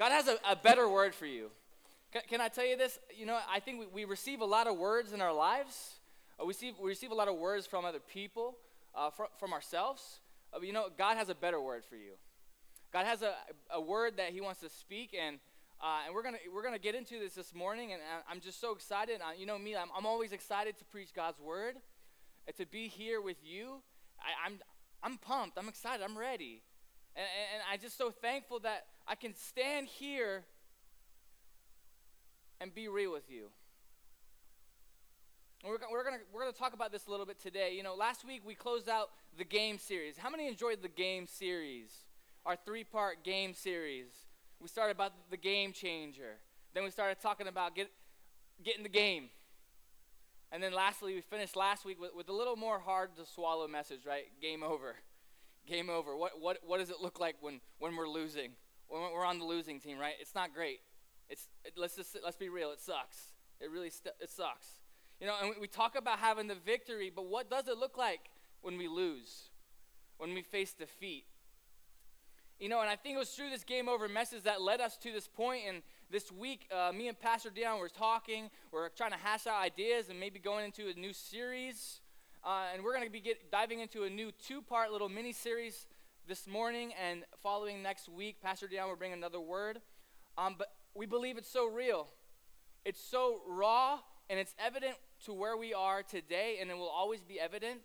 [0.00, 1.50] God has a, a better word for you.
[2.10, 2.98] Can, can, I tell you this?
[3.14, 5.98] You know, I think we, we receive a lot of words in our lives.
[6.40, 8.56] Uh, we, receive, we receive a lot of words from other people,
[8.94, 10.20] uh, from, from ourselves.
[10.54, 12.12] Uh, but you know, God has a better word for you.
[12.94, 13.34] God has a,
[13.70, 15.38] a word that He wants to speak, and
[15.82, 17.92] uh, and we're gonna we're gonna get into this this morning.
[17.92, 19.20] And I'm just so excited.
[19.20, 21.76] Uh, you know me, I'm, I'm always excited to preach God's word,
[22.46, 23.82] and to be here with you.
[24.18, 24.60] I, I'm
[25.02, 25.58] I'm pumped.
[25.58, 26.02] I'm excited.
[26.02, 26.62] I'm ready.
[27.16, 30.44] And, and I'm just so thankful that I can stand here
[32.60, 33.46] and be real with you.
[35.64, 37.74] we're, we're going we're gonna talk about this a little bit today.
[37.74, 40.16] You know, last week we closed out the game series.
[40.16, 41.90] How many enjoyed the game series?
[42.46, 44.06] Our three part game series.
[44.60, 46.36] We started about the game changer.
[46.74, 47.90] Then we started talking about get,
[48.62, 49.30] getting the game.
[50.52, 53.66] And then lastly, we finished last week with, with a little more hard to swallow
[53.68, 54.24] message, right?
[54.40, 54.96] Game over.
[55.66, 56.16] Game over.
[56.16, 58.50] What, what, what does it look like when, when we're losing?
[58.88, 60.14] When we're on the losing team, right?
[60.20, 60.80] It's not great.
[61.28, 62.72] It's, it, let's, just, let's be real.
[62.72, 63.32] It sucks.
[63.60, 64.66] It really st- it sucks.
[65.20, 67.96] You know, and we, we talk about having the victory, but what does it look
[67.96, 68.30] like
[68.62, 69.50] when we lose?
[70.18, 71.24] When we face defeat?
[72.58, 74.96] You know, and I think it was through this game over message that led us
[74.98, 75.62] to this point.
[75.66, 78.50] And this week, uh, me and Pastor Dion were talking.
[78.70, 82.00] We're trying to hash out ideas and maybe going into a new series.
[82.44, 85.32] Uh, and we're going to be get, diving into a new two part little mini
[85.32, 85.86] series
[86.26, 86.92] this morning.
[87.02, 89.80] And following next week, Pastor Dion will bring another word.
[90.38, 92.08] Um, but we believe it's so real,
[92.84, 94.94] it's so raw, and it's evident
[95.26, 97.82] to where we are today, and it will always be evident.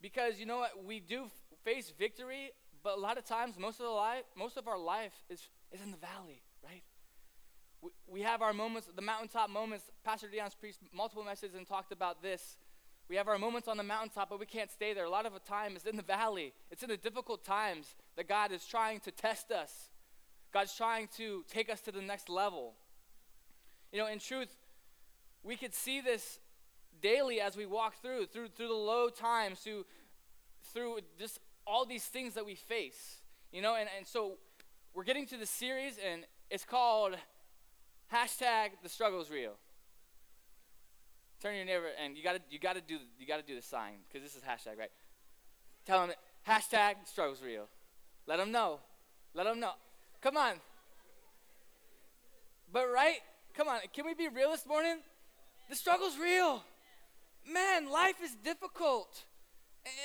[0.00, 0.84] Because you know what?
[0.84, 1.30] We do
[1.64, 5.12] face victory but a lot of times, most of, the life, most of our life
[5.30, 6.82] is, is in the valley, right?
[7.80, 9.84] We, we have our moments, the mountaintop moments.
[10.04, 12.56] Pastor Dion's preached multiple messages and talked about this.
[13.12, 15.04] We have our moments on the mountaintop, but we can't stay there.
[15.04, 16.54] A lot of the time is in the valley.
[16.70, 19.90] It's in the difficult times that God is trying to test us.
[20.50, 22.72] God's trying to take us to the next level.
[23.92, 24.56] You know, in truth,
[25.42, 26.38] we could see this
[27.02, 29.84] daily as we walk through, through, through the low times, through,
[30.72, 33.20] through just all these things that we face.
[33.52, 34.38] You know, and, and so
[34.94, 37.16] we're getting to the series, and it's called
[38.10, 39.52] hashtag the struggle is real.
[41.42, 44.22] Turn your neighbor, and you gotta you gotta do you gotta do the sign because
[44.22, 44.92] this is hashtag right.
[45.84, 46.14] Tell them
[46.48, 47.66] hashtag struggles real.
[48.28, 48.78] Let them know.
[49.34, 49.72] Let them know.
[50.20, 50.54] Come on.
[52.72, 53.18] But right,
[53.54, 53.80] come on.
[53.92, 54.98] Can we be real this morning?
[55.68, 56.62] The struggle's real.
[57.52, 59.24] Man, life is difficult,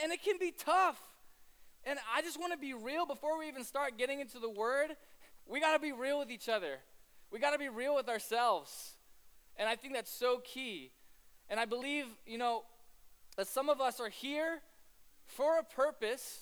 [0.01, 0.99] and it can be tough.
[1.85, 4.95] And I just want to be real before we even start getting into the word.
[5.47, 6.79] We got to be real with each other.
[7.31, 8.95] We got to be real with ourselves.
[9.55, 10.91] And I think that's so key.
[11.50, 12.63] And I believe, you know,
[13.38, 14.62] that some of us are here
[15.25, 16.41] for a purpose,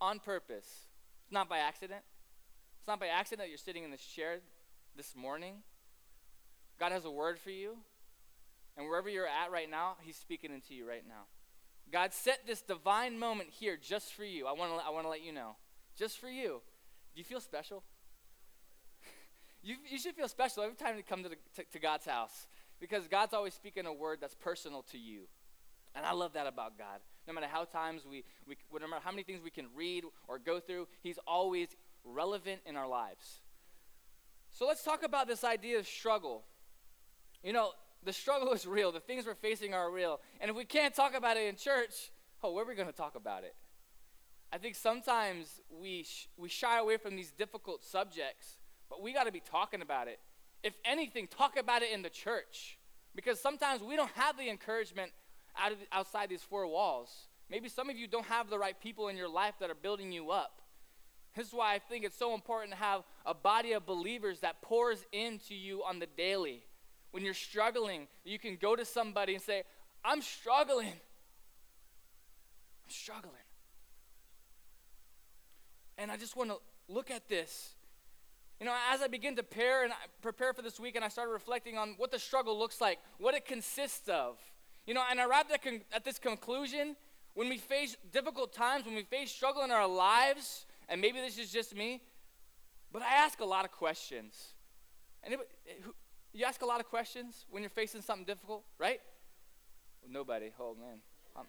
[0.00, 0.86] on purpose.
[1.24, 2.02] It's not by accident.
[2.78, 4.38] It's not by accident that you're sitting in this chair
[4.96, 5.56] this morning.
[6.78, 7.76] God has a word for you.
[8.76, 11.24] And wherever you're at right now, He's speaking into you right now.
[11.90, 14.46] God set this divine moment here just for you.
[14.46, 15.56] I want to I want to let you know.
[15.96, 16.60] Just for you.
[17.14, 17.82] Do you feel special?
[19.62, 22.46] you, you should feel special every time you come to, the, to, to God's house
[22.80, 25.22] because God's always speaking a word that's personal to you.
[25.94, 27.00] And I love that about God.
[27.26, 30.38] No matter how times we, we no matter how many things we can read or
[30.38, 31.68] go through, He's always
[32.04, 33.40] relevant in our lives.
[34.50, 36.44] So let's talk about this idea of struggle.
[37.42, 37.72] You know,
[38.04, 38.92] the struggle is real.
[38.92, 40.20] The things we're facing are real.
[40.40, 42.10] And if we can't talk about it in church,
[42.42, 43.54] oh, where are we going to talk about it?
[44.52, 48.56] I think sometimes we, sh- we shy away from these difficult subjects,
[48.88, 50.20] but we got to be talking about it.
[50.62, 52.78] If anything, talk about it in the church.
[53.14, 55.12] Because sometimes we don't have the encouragement
[55.56, 57.10] out of, outside these four walls.
[57.50, 60.12] Maybe some of you don't have the right people in your life that are building
[60.12, 60.60] you up.
[61.34, 64.60] This is why I think it's so important to have a body of believers that
[64.62, 66.64] pours into you on the daily
[67.10, 69.62] when you're struggling, you can go to somebody and say,
[70.04, 70.88] I'm struggling.
[70.88, 70.94] I'm
[72.88, 73.34] struggling.
[75.96, 76.58] And I just want to
[76.88, 77.74] look at this.
[78.60, 81.30] You know, as I begin to prepare and prepare for this week, and I started
[81.30, 84.36] reflecting on what the struggle looks like, what it consists of.
[84.84, 86.96] You know, and I arrived at, con- at this conclusion
[87.34, 91.38] when we face difficult times, when we face struggle in our lives, and maybe this
[91.38, 92.02] is just me,
[92.92, 94.54] but I ask a lot of questions.
[95.22, 95.48] Anybody,
[95.82, 95.94] who,
[96.32, 99.00] you ask a lot of questions when you're facing something difficult, right?
[100.02, 100.50] Well, nobody.
[100.58, 100.98] Oh, man.
[101.36, 101.44] Um,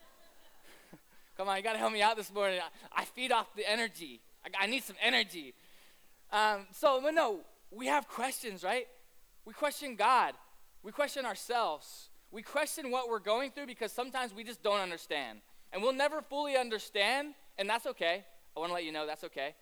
[1.36, 2.60] Come on, you got to help me out this morning.
[2.60, 4.20] I, I feed off the energy.
[4.44, 5.54] I, I need some energy.
[6.32, 7.40] Um, so, but no,
[7.70, 8.86] we have questions, right?
[9.44, 10.34] We question God.
[10.82, 12.08] We question ourselves.
[12.30, 15.40] We question what we're going through because sometimes we just don't understand.
[15.72, 18.24] And we'll never fully understand, and that's okay.
[18.56, 19.54] I want to let you know that's okay.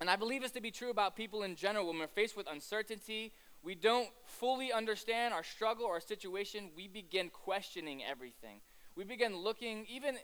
[0.00, 1.88] And I believe this to be true about people in general.
[1.88, 3.32] When we're faced with uncertainty,
[3.62, 8.60] we don't fully understand our struggle or our situation, we begin questioning everything.
[8.94, 10.16] We begin looking, even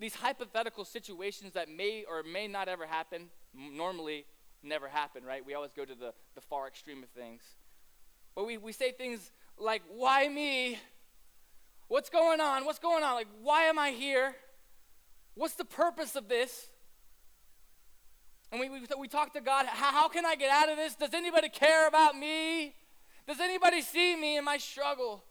[0.00, 4.24] these hypothetical situations that may or may not ever happen, normally
[4.62, 5.44] never happen, right?
[5.44, 7.42] We always go to the, the far extreme of things.
[8.34, 10.78] But we, we say things like, why me?
[11.88, 12.64] What's going on?
[12.64, 13.14] What's going on?
[13.14, 14.34] Like, why am I here?
[15.34, 16.68] What's the purpose of this?
[18.50, 20.94] And we, we, we talk to God, how, how can I get out of this?
[20.94, 22.74] Does anybody care about me?
[23.26, 25.24] Does anybody see me in my struggle?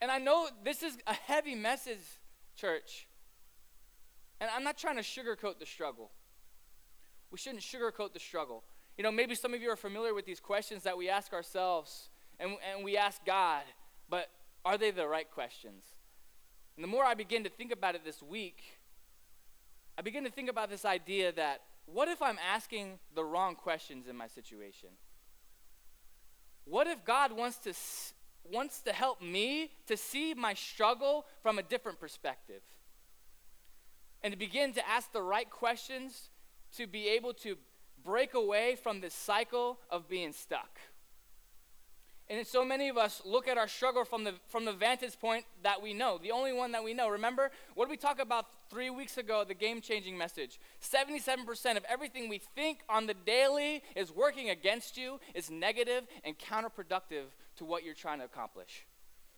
[0.00, 2.20] And I know this is a heavy message,
[2.56, 3.06] church.
[4.40, 6.10] And I'm not trying to sugarcoat the struggle.
[7.32, 8.62] We shouldn't sugarcoat the struggle.
[8.98, 12.10] You know, maybe some of you are familiar with these questions that we ask ourselves
[12.38, 13.62] and, and we ask God,
[14.08, 14.28] but
[14.66, 15.82] are they the right questions?
[16.76, 18.62] And the more I begin to think about it this week,
[19.96, 24.08] I begin to think about this idea that what if I'm asking the wrong questions
[24.08, 24.90] in my situation?
[26.64, 27.74] What if God wants to
[28.50, 32.62] wants to help me to see my struggle from a different perspective?
[34.22, 36.30] And to begin to ask the right questions
[36.76, 37.56] to be able to
[38.04, 40.78] break away from this cycle of being stuck.
[42.28, 45.44] And so many of us look at our struggle from the, from the vantage point
[45.62, 47.08] that we know, the only one that we know.
[47.08, 50.58] Remember, what did we talk about three weeks ago, the game changing message?
[50.80, 56.38] 77% of everything we think on the daily is working against you, is negative and
[56.38, 57.24] counterproductive
[57.56, 58.86] to what you're trying to accomplish.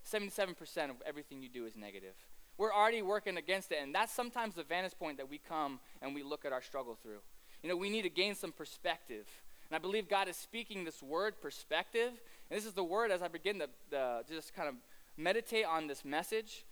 [0.09, 0.55] 77%
[0.91, 2.15] of everything you do is negative.
[2.57, 6.15] We're already working against it, and that's sometimes the vantage point that we come and
[6.15, 7.19] we look at our struggle through.
[7.63, 9.27] You know, we need to gain some perspective.
[9.69, 12.13] And I believe God is speaking this word, perspective.
[12.51, 14.75] And this is the word as I begin to, to just kind of
[15.17, 16.65] meditate on this message.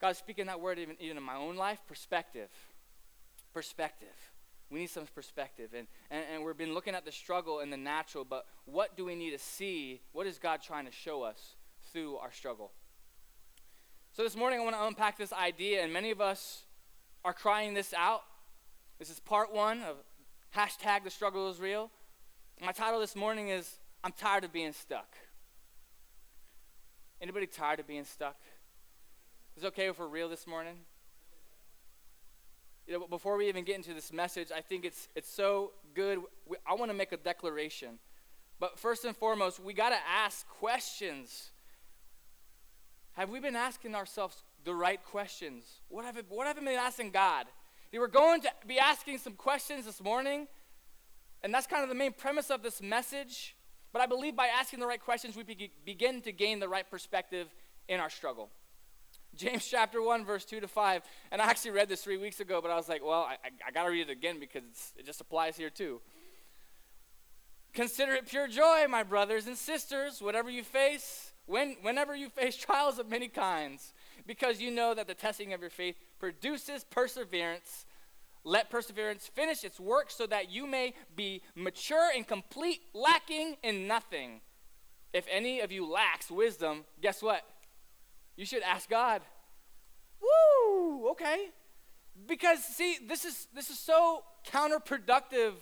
[0.00, 2.50] God is speaking that word even, even in my own life perspective.
[3.52, 4.08] Perspective.
[4.70, 5.70] We need some perspective.
[5.76, 9.04] And, and, and we've been looking at the struggle and the natural, but what do
[9.04, 10.00] we need to see?
[10.12, 11.56] What is God trying to show us
[11.92, 12.70] through our struggle?
[14.20, 16.64] So this morning I want to unpack this idea, and many of us
[17.24, 18.20] are crying this out.
[18.98, 19.96] This is part one of
[20.54, 21.90] hashtag the struggle is real.
[22.62, 25.16] My title this morning is I'm tired of being stuck.
[27.22, 28.36] Anybody tired of being stuck?
[29.56, 30.76] Is it okay if we're real this morning?
[32.86, 36.18] You know, before we even get into this message, I think it's it's so good.
[36.46, 37.98] We, I want to make a declaration.
[38.58, 41.52] But first and foremost, we got to ask questions.
[43.20, 45.82] Have we been asking ourselves the right questions?
[45.90, 47.44] What have, what have we been asking God?
[47.92, 50.48] We're going to be asking some questions this morning,
[51.42, 53.56] and that's kind of the main premise of this message.
[53.92, 56.90] But I believe by asking the right questions, we be- begin to gain the right
[56.90, 57.48] perspective
[57.88, 58.48] in our struggle.
[59.36, 61.02] James chapter 1, verse 2 to 5.
[61.30, 63.50] And I actually read this three weeks ago, but I was like, well, I, I,
[63.68, 66.00] I got to read it again because it just applies here too.
[67.74, 72.56] Consider it pure joy, my brothers and sisters, whatever you face, when, whenever you face
[72.68, 73.92] trials of many kinds,
[74.26, 77.86] because you know that the testing of your faith produces perseverance.
[78.44, 83.86] Let perseverance finish its work so that you may be mature and complete, lacking in
[83.86, 84.40] nothing.
[85.12, 87.42] If any of you lacks wisdom, guess what?
[88.36, 89.20] You should ask God.
[90.22, 91.10] Woo!
[91.10, 91.48] Okay.
[92.26, 95.54] Because see, this is this is so counterproductive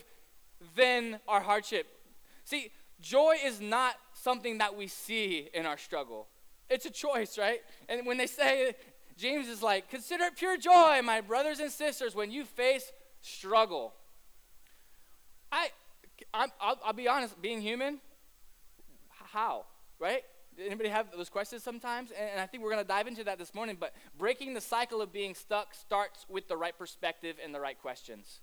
[0.76, 1.86] than our hardship.
[2.44, 3.94] See, joy is not
[4.28, 6.28] something that we see in our struggle.
[6.68, 7.60] It's a choice, right?
[7.88, 8.74] And when they say
[9.16, 12.92] James is like, consider it pure joy, my brothers and sisters, when you face
[13.22, 13.94] struggle.
[15.50, 15.70] I,
[16.34, 16.46] i
[16.86, 18.00] will be honest, being human,
[19.32, 19.64] how,
[19.98, 20.24] right?
[20.62, 22.10] Anybody have those questions sometimes?
[22.10, 23.78] And I think we're going to dive into that this morning.
[23.80, 27.80] But breaking the cycle of being stuck starts with the right perspective and the right
[27.80, 28.40] questions.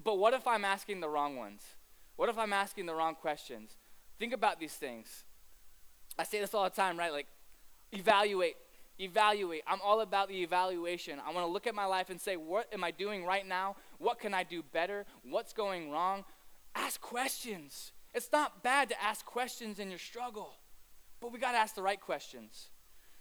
[0.00, 1.62] But what if I'm asking the wrong ones?
[2.14, 3.72] What if I'm asking the wrong questions?
[4.18, 5.24] Think about these things.
[6.18, 7.12] I say this all the time, right?
[7.12, 7.26] Like,
[7.92, 8.56] evaluate
[8.98, 9.62] evaluate.
[9.66, 11.18] I'm all about the evaluation.
[11.18, 13.76] I want to look at my life and say, what am I doing right now?
[13.98, 15.06] What can I do better?
[15.22, 16.24] What's going wrong?
[16.74, 17.92] Ask questions.
[18.14, 20.54] It's not bad to ask questions in your struggle,
[21.20, 22.68] but we got to ask the right questions.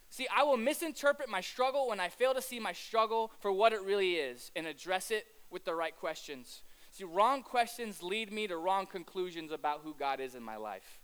[0.09, 3.71] See, I will misinterpret my struggle when I fail to see my struggle for what
[3.71, 6.63] it really is and address it with the right questions.
[6.91, 10.99] See, wrong questions lead me to wrong conclusions about who God is in my life.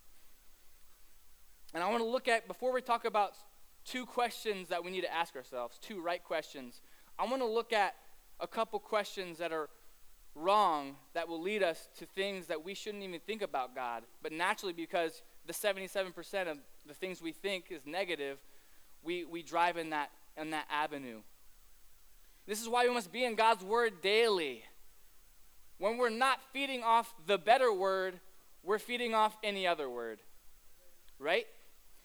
[1.74, 3.34] And I want to look at, before we talk about
[3.86, 6.82] two questions that we need to ask ourselves, two right questions.
[7.18, 7.96] I want to look at
[8.40, 9.70] a couple questions that are
[10.36, 14.04] wrong that will lead us to things that we shouldn't even think about God.
[14.22, 18.40] But naturally, because the 77% of the things we think is negative,
[19.04, 21.22] we, we drive in that, in that avenue.
[22.46, 24.64] This is why we must be in God's Word daily.
[25.78, 28.20] When we're not feeding off the better word,
[28.64, 30.20] we're feeding off any other word.
[31.20, 31.46] Right?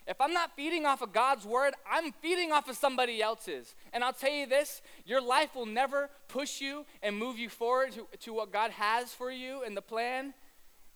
[0.06, 3.74] If I'm not feeding off of God's word, I'm feeding off of somebody else's.
[3.92, 7.92] And I'll tell you this your life will never push you and move you forward
[7.92, 10.34] to, to what God has for you and the plan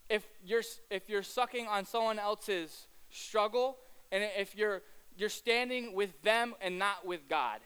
[0.08, 3.76] if you're, if you're sucking on someone else's struggle
[4.12, 4.82] and if you're,
[5.16, 7.60] you're standing with them and not with God.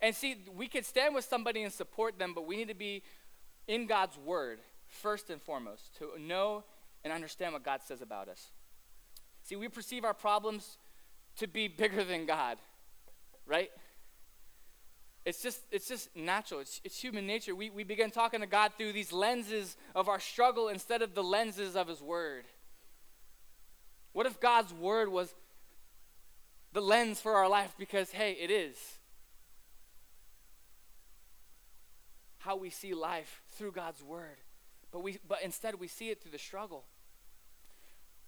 [0.00, 3.02] And see, we could stand with somebody and support them, but we need to be
[3.68, 4.58] in God's word
[4.88, 6.64] first and foremost to know
[7.04, 8.50] and understand what God says about us.
[9.44, 10.78] See, we perceive our problems
[11.36, 12.58] to be bigger than God,
[13.46, 13.70] right?
[15.24, 16.60] It's just, it's just natural.
[16.60, 17.54] It's, it's human nature.
[17.54, 21.22] We, we begin talking to God through these lenses of our struggle instead of the
[21.22, 22.44] lenses of His Word.
[24.12, 25.34] What if God's Word was
[26.72, 27.74] the lens for our life?
[27.78, 28.76] Because, hey, it is.
[32.38, 34.38] How we see life through God's Word.
[34.90, 36.84] But, we, but instead, we see it through the struggle.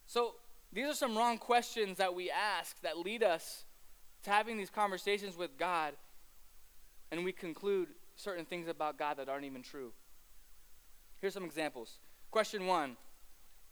[0.06, 0.34] So,
[0.72, 3.64] these are some wrong questions that we ask that lead us
[4.22, 5.94] to having these conversations with God,
[7.10, 9.92] and we conclude certain things about God that aren't even true.
[11.20, 11.98] Here's some examples.
[12.30, 12.96] Question one,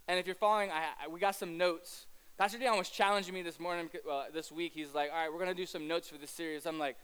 [0.08, 2.06] and if you're following, I, I, we got some notes.
[2.36, 4.72] Pastor Dion was challenging me this morning, uh, this week.
[4.74, 6.96] He's like, "All right, we're gonna do some notes for this series." I'm like,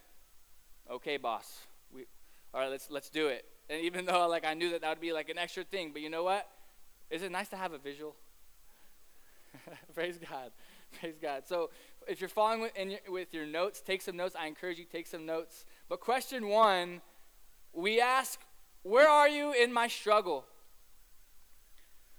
[0.90, 1.66] "Okay, boss.
[1.92, 2.06] We,
[2.54, 5.00] all right, let's let's do it." And even though like I knew that that would
[5.00, 6.48] be like an extra thing, but you know what?
[7.10, 8.16] Is it nice to have a visual?
[9.94, 10.50] Praise God.
[11.00, 11.42] Praise God.
[11.46, 11.70] So
[12.06, 14.34] if you're following with, your, with your notes, take some notes.
[14.38, 15.64] I encourage you take some notes.
[15.88, 17.00] But question one,
[17.72, 18.40] we ask,
[18.82, 20.44] where are you in my struggle?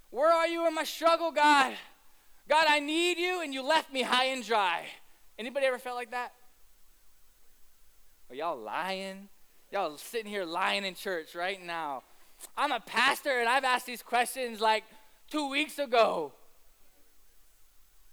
[0.09, 1.73] Where are you in my struggle, God?
[2.47, 4.85] God, I need you, and you left me high and dry.
[5.37, 6.31] Anybody ever felt like that?
[8.29, 9.29] Are y'all lying?
[9.75, 12.01] Y'all sitting here lying in church right now.
[12.57, 14.85] I'm a pastor, and I've asked these questions like
[15.29, 16.31] two weeks ago.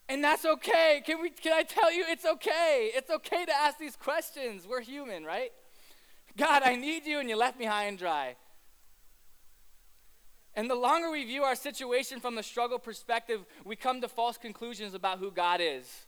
[0.08, 1.00] And that's okay.
[1.06, 2.90] Can, we, can I tell you, it's okay.
[2.92, 4.66] It's okay to ask these questions.
[4.68, 5.52] We're human, right?
[6.36, 8.34] God, I need you, and you left me high and dry.
[10.56, 14.36] And the longer we view our situation from the struggle perspective, we come to false
[14.36, 16.06] conclusions about who God is.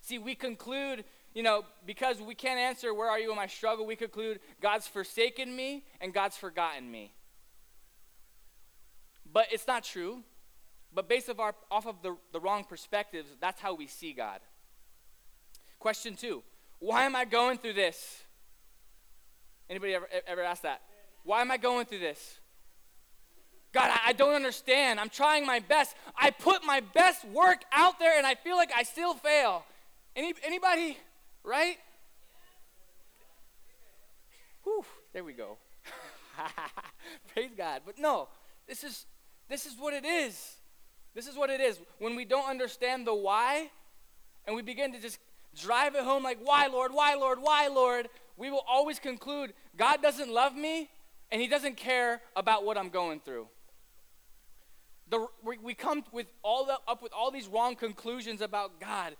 [0.00, 1.04] See, we conclude,
[1.34, 3.84] you know, because we can't answer, Where are you in my struggle?
[3.84, 7.12] We conclude, God's forsaken me and God's forgotten me.
[9.30, 10.22] But it's not true.
[10.94, 14.40] But based off, our, off of the, the wrong perspectives, that's how we see God.
[15.80, 16.42] Question two
[16.78, 18.22] Why am I going through this?
[19.68, 20.82] Anybody ever, ever ask that?
[21.24, 22.38] Why am I going through this?
[23.72, 25.00] God, I, I don't understand.
[25.00, 25.96] I'm trying my best.
[26.16, 29.64] I put my best work out there and I feel like I still fail.
[30.14, 30.96] Any, anybody,
[31.44, 31.76] right?
[34.64, 35.58] Whew, there we go.
[37.34, 37.82] Praise God.
[37.86, 38.28] But no,
[38.66, 39.06] this is
[39.48, 40.56] this is what it is.
[41.14, 41.78] This is what it is.
[41.98, 43.70] When we don't understand the why,
[44.46, 45.18] and we begin to just
[45.60, 50.02] drive it home like, why, Lord, why, Lord, why, Lord, we will always conclude God
[50.02, 50.90] doesn't love me
[51.30, 53.46] and He doesn't care about what I'm going through.
[55.10, 59.14] The, we, we come with all the, up with all these wrong conclusions about God,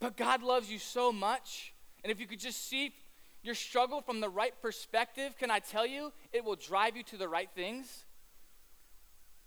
[0.00, 1.74] but God loves you so much.
[2.02, 2.94] And if you could just see
[3.42, 7.16] your struggle from the right perspective, can I tell you, it will drive you to
[7.16, 8.04] the right things.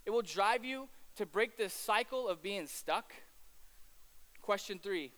[0.06, 3.12] It will drive you to break this cycle of being stuck?
[4.42, 5.12] Question three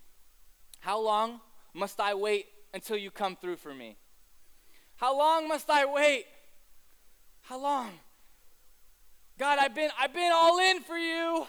[0.80, 1.40] How long
[1.74, 3.96] must I wait until you come through for me?
[4.96, 6.24] How long must I wait?
[7.42, 7.90] How long?
[9.38, 11.46] God, I've been I've been all in for you.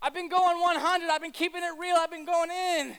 [0.00, 1.08] I've been going 100.
[1.08, 1.96] I've been keeping it real.
[1.96, 2.96] I've been going in.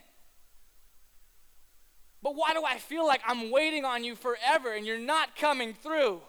[2.21, 5.73] But why do I feel like I'm waiting on you forever and you're not coming
[5.73, 6.21] through?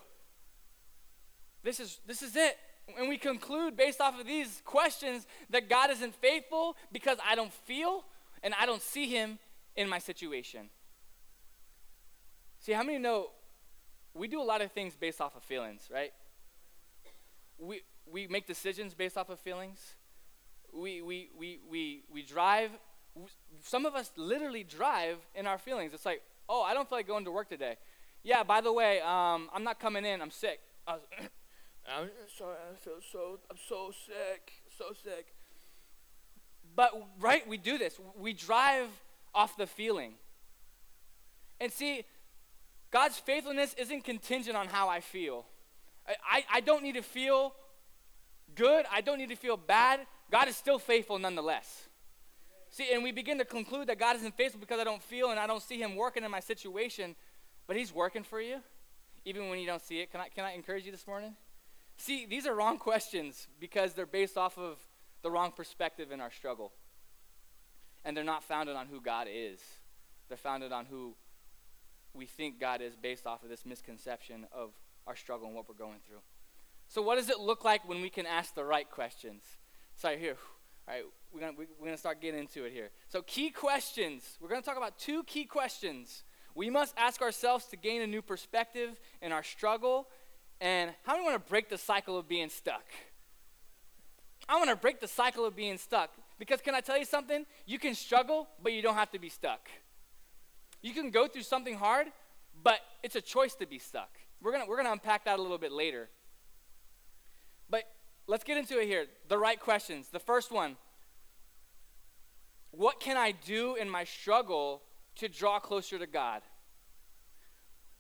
[1.63, 2.57] This is this is it.
[2.99, 7.53] And we conclude based off of these questions that God isn't faithful because I don't
[7.53, 8.05] feel
[8.43, 9.39] and I don't see Him
[9.77, 10.71] in my situation.
[12.61, 13.31] See, how many know
[14.15, 16.13] we do a lot of things based off of feelings, right?
[17.59, 19.79] We, we make decisions based off of feelings.
[20.73, 22.71] We, we, we, we, we drive.
[23.63, 25.93] Some of us literally drive in our feelings.
[25.93, 27.77] It's like, oh, I don't feel like going to work today.
[28.23, 30.21] Yeah, by the way, um, I'm not coming in.
[30.21, 30.61] I'm sick.
[30.89, 35.35] I'm sorry, I feel so, I'm so sick, so sick.
[36.77, 37.99] But, right, we do this.
[38.19, 38.87] We drive
[39.35, 40.15] off the feeling.
[41.61, 42.05] And see,
[42.91, 45.47] God's faithfulness isn't contingent on how I feel.
[46.07, 47.55] I, I, I don't need to feel
[48.55, 50.01] good, I don't need to feel bad.
[50.31, 51.89] God is still faithful nonetheless.
[52.71, 55.41] See, and we begin to conclude that God isn't faithful because I don't feel and
[55.41, 57.17] I don't see Him working in my situation,
[57.67, 58.61] but He's working for you,
[59.25, 60.13] even when you don't see it.
[60.13, 61.35] Can I, can I encourage you this morning?
[61.97, 64.79] See, these are wrong questions because they're based off of
[65.23, 66.73] the wrong perspective in our struggle.
[68.05, 69.61] And they're not founded on who God is,
[70.29, 71.15] they're founded on who
[72.15, 74.71] we think God is based off of this misconception of
[75.07, 76.21] our struggle and what we're going through.
[76.89, 79.43] So, what does it look like when we can ask the right questions?
[79.97, 80.37] Sorry, here.
[80.91, 82.91] All right, we're going we're gonna start getting into it here.
[83.07, 84.37] So, key questions.
[84.41, 86.25] We're going to talk about two key questions.
[86.57, 90.09] We must ask ourselves to gain a new perspective in our struggle.
[90.61, 92.83] And how do we want to break the cycle of being stuck?
[94.49, 96.11] I want to break the cycle of being stuck.
[96.41, 97.47] Because, can I tell you something?
[97.67, 99.69] You can struggle, but you don't have to be stuck.
[100.83, 102.09] You can go through something hard,
[102.65, 104.11] but it's a choice to be stuck.
[104.43, 106.09] We're going to we're gonna unpack that a little bit later.
[107.69, 107.85] But
[108.27, 109.07] let's get into it here.
[109.29, 110.09] The right questions.
[110.09, 110.77] The first one
[112.71, 114.83] What can I do in my struggle
[115.17, 116.43] to draw closer to God?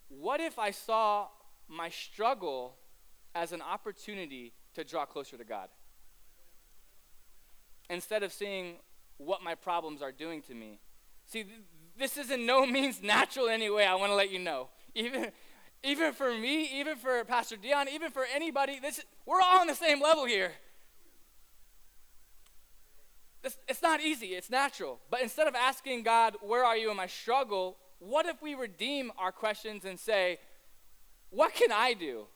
[0.08, 1.28] What if I saw
[1.68, 2.76] my struggle
[3.34, 5.68] as an opportunity to draw closer to God?
[7.88, 8.76] Instead of seeing
[9.20, 10.80] what my problems are doing to me.
[11.26, 11.56] See, th-
[11.96, 14.68] this is in no means natural anyway, I want to let you know.
[14.94, 15.30] Even,
[15.82, 19.74] even for me, even for Pastor Dion, even for anybody, this, we're all on the
[19.74, 20.52] same level here.
[23.42, 25.00] This, it's not easy, it's natural.
[25.10, 27.78] But instead of asking God, Where are you in my struggle?
[27.98, 30.38] What if we redeem our questions and say,
[31.30, 32.26] What can I do?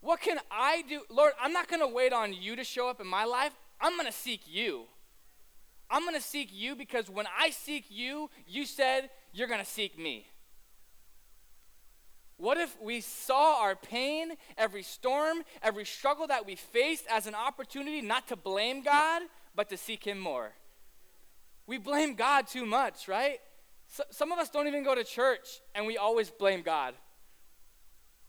[0.00, 1.00] What can I do?
[1.10, 3.52] Lord, I'm not going to wait on you to show up in my life.
[3.80, 4.84] I'm going to seek you.
[5.90, 9.66] I'm going to seek you because when I seek you, you said you're going to
[9.66, 10.26] seek me.
[12.38, 17.34] What if we saw our pain, every storm, every struggle that we faced as an
[17.34, 19.22] opportunity not to blame God,
[19.54, 20.52] but to seek Him more?
[21.66, 23.40] We blame God too much, right?
[23.88, 26.94] So, some of us don't even go to church and we always blame God.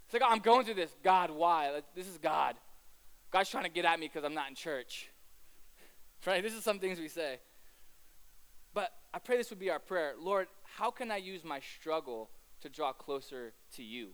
[0.06, 0.96] It's like, oh, I'm going through this.
[1.04, 1.82] God, why?
[1.94, 2.56] This is God.
[3.30, 5.10] God's trying to get at me because I'm not in church.
[6.26, 6.42] Right?
[6.42, 7.38] This is some things we say.
[8.74, 10.14] But I pray this would be our prayer.
[10.20, 14.10] Lord, how can I use my struggle to draw closer to you?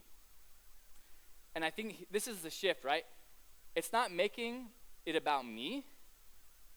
[1.54, 3.04] And I think this is the shift, right?
[3.74, 4.66] It's not making
[5.06, 5.84] it about me,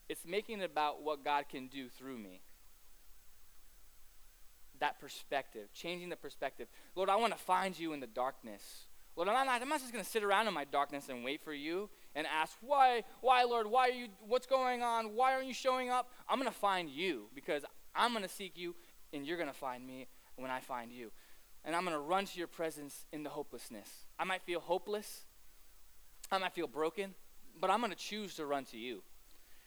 [0.09, 2.41] it's making it about what God can do through me.
[4.79, 6.67] That perspective, changing the perspective.
[6.95, 8.85] Lord, I want to find you in the darkness.
[9.15, 11.43] Lord, I'm not, I'm not just going to sit around in my darkness and wait
[11.43, 15.15] for you and ask, why, why, Lord, why are you, what's going on?
[15.15, 16.11] Why aren't you showing up?
[16.29, 17.63] I'm going to find you because
[17.95, 18.75] I'm going to seek you
[19.11, 21.11] and you're going to find me when I find you.
[21.67, 23.89] And I'm going to run to your presence in the hopelessness.
[24.17, 25.25] I might feel hopeless.
[26.31, 27.13] I might feel broken,
[27.59, 29.03] but I'm going to choose to run to you.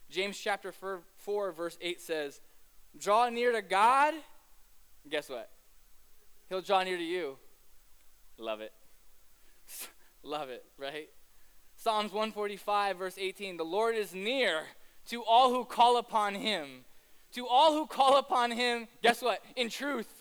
[0.08, 2.40] James chapter 4, 4, verse 8 says,
[2.98, 4.14] Draw near to God.
[5.10, 5.50] Guess what?
[6.48, 7.36] He'll draw near to you.
[8.38, 8.72] Love it.
[10.22, 11.10] Love it, right?
[11.76, 14.62] Psalms 145, verse 18 The Lord is near
[15.08, 16.84] to all who call upon him.
[17.34, 19.42] To all who call upon him, guess what?
[19.54, 20.19] In truth.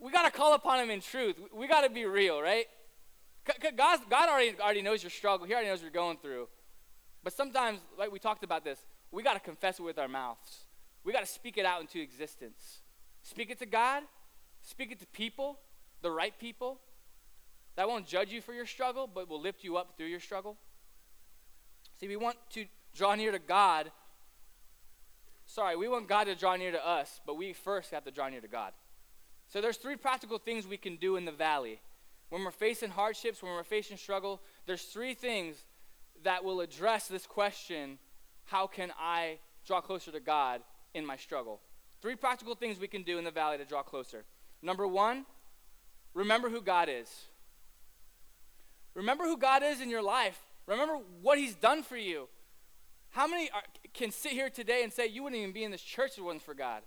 [0.00, 1.36] We got to call upon him in truth.
[1.54, 2.66] We got to be real, right?
[3.76, 5.46] God, God already, already knows your struggle.
[5.46, 6.48] He already knows you're going through.
[7.22, 8.78] But sometimes, like we talked about this,
[9.10, 10.64] we got to confess it with our mouths.
[11.04, 12.80] We got to speak it out into existence.
[13.22, 14.02] Speak it to God,
[14.62, 15.58] speak it to people,
[16.00, 16.80] the right people,
[17.76, 20.56] that won't judge you for your struggle, but will lift you up through your struggle.
[21.98, 23.90] See, we want to draw near to God.
[25.44, 28.28] Sorry, we want God to draw near to us, but we first have to draw
[28.28, 28.72] near to God.
[29.50, 31.80] So there's three practical things we can do in the valley.
[32.28, 35.56] When we're facing hardships, when we're facing struggle, there's three things
[36.22, 37.98] that will address this question,
[38.44, 40.60] how can I draw closer to God
[40.94, 41.60] in my struggle?
[42.00, 44.24] Three practical things we can do in the valley to draw closer.
[44.62, 45.26] Number 1,
[46.14, 47.10] remember who God is.
[48.94, 50.38] Remember who God is in your life.
[50.66, 52.28] Remember what He's done for you.
[53.10, 53.62] How many are,
[53.94, 56.22] can sit here today and say you wouldn't even be in this church if it
[56.22, 56.82] wasn't for God,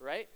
[0.00, 0.28] right?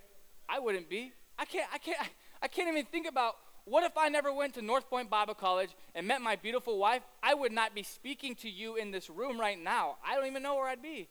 [0.46, 1.12] I wouldn't be.
[1.40, 1.66] I can't.
[1.72, 1.98] I can't.
[2.42, 5.70] I can't even think about what if I never went to North Point Bible College
[5.94, 7.02] and met my beautiful wife?
[7.22, 9.96] I would not be speaking to you in this room right now.
[10.06, 11.08] I don't even know where I'd be.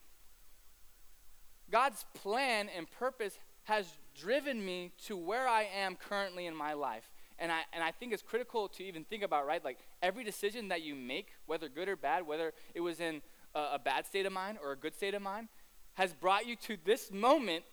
[1.71, 3.87] God's plan and purpose has
[4.19, 7.09] driven me to where I am currently in my life.
[7.37, 9.63] And I, and I think it's critical to even think about, right?
[9.63, 13.21] Like every decision that you make, whether good or bad, whether it was in
[13.55, 15.47] a, a bad state of mind or a good state of mind,
[15.93, 17.63] has brought you to this moment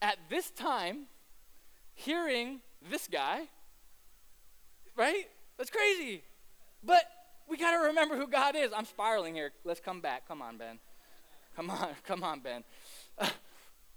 [0.00, 1.06] at this time,
[1.98, 3.48] hearing this guy,
[4.96, 5.24] right?
[5.56, 6.22] That's crazy.
[6.84, 7.02] But
[7.48, 8.70] we got to remember who God is.
[8.74, 9.50] I'm spiraling here.
[9.64, 10.28] Let's come back.
[10.28, 10.78] Come on, Ben.
[11.56, 12.64] Come on, come on, Ben.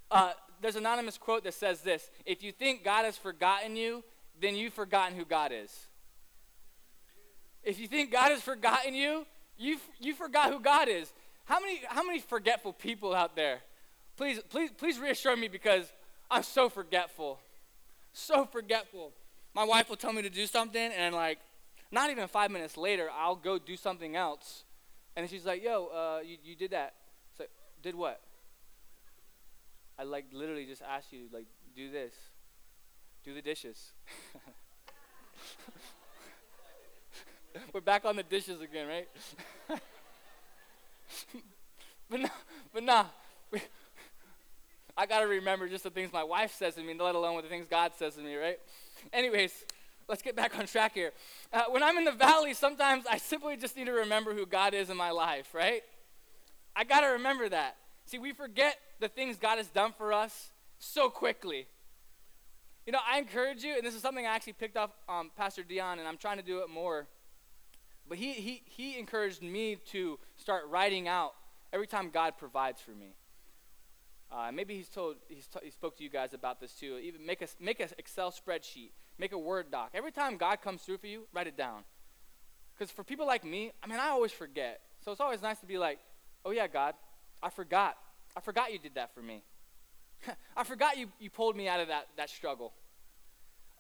[0.10, 4.04] Uh, there's an anonymous quote that says this If you think God has forgotten you,
[4.40, 5.88] then you've forgotten who God is.
[7.64, 9.26] If you think God has forgotten you,
[9.58, 11.14] you, you forgot who God is.
[11.46, 13.60] How many, how many forgetful people out there?
[14.18, 15.86] Please, please, please reassure me because
[16.30, 17.40] I'm so forgetful.
[18.14, 19.14] So forgetful.
[19.54, 21.40] My wife will tell me to do something, and like,
[21.92, 24.64] not even five minutes later, I'll go do something else.
[25.16, 26.94] And she's like, yo, uh, you, you did that.
[27.32, 27.52] It's like,
[27.84, 28.22] did what?
[30.00, 31.46] I like literally just asked you, like,
[31.76, 32.14] do this.
[33.24, 33.92] Do the dishes.
[37.74, 39.10] We're back on the dishes again, right?
[42.10, 42.30] but no,
[42.74, 43.06] but nah.
[44.98, 47.50] I gotta remember just the things my wife says to me, let alone what the
[47.50, 48.60] things God says to me, right?
[49.14, 49.66] Anyways,
[50.08, 51.12] let's get back on track here.
[51.52, 54.74] Uh, when I'm in the valley, sometimes I simply just need to remember who God
[54.74, 55.84] is in my life, right?
[56.76, 57.78] I gotta remember that.
[58.06, 61.68] See, we forget the things God has done for us so quickly.
[62.86, 65.64] You know, I encourage you, and this is something I actually picked up um, Pastor
[65.64, 67.08] Dion, and I'm trying to do it more.
[68.10, 71.34] But he, he, he encouraged me to start writing out
[71.72, 73.14] every time God provides for me.
[74.32, 76.98] Uh, maybe he's told he's t- he spoke to you guys about this too.
[77.04, 79.90] Even make a make an Excel spreadsheet, make a Word doc.
[79.94, 81.84] Every time God comes through for you, write it down.
[82.74, 84.80] Because for people like me, I mean, I always forget.
[85.04, 86.00] So it's always nice to be like,
[86.46, 86.94] "Oh yeah, God,
[87.44, 87.98] I forgot.
[88.36, 89.44] I forgot you did that for me.
[90.58, 92.72] I forgot you you pulled me out of that that struggle.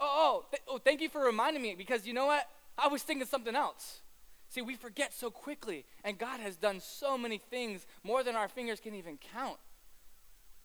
[0.01, 1.75] Oh oh, th- oh, thank you for reminding me.
[1.77, 2.45] Because you know what?
[2.77, 4.01] I was thinking something else.
[4.49, 8.49] See, we forget so quickly, and God has done so many things more than our
[8.49, 9.57] fingers can even count.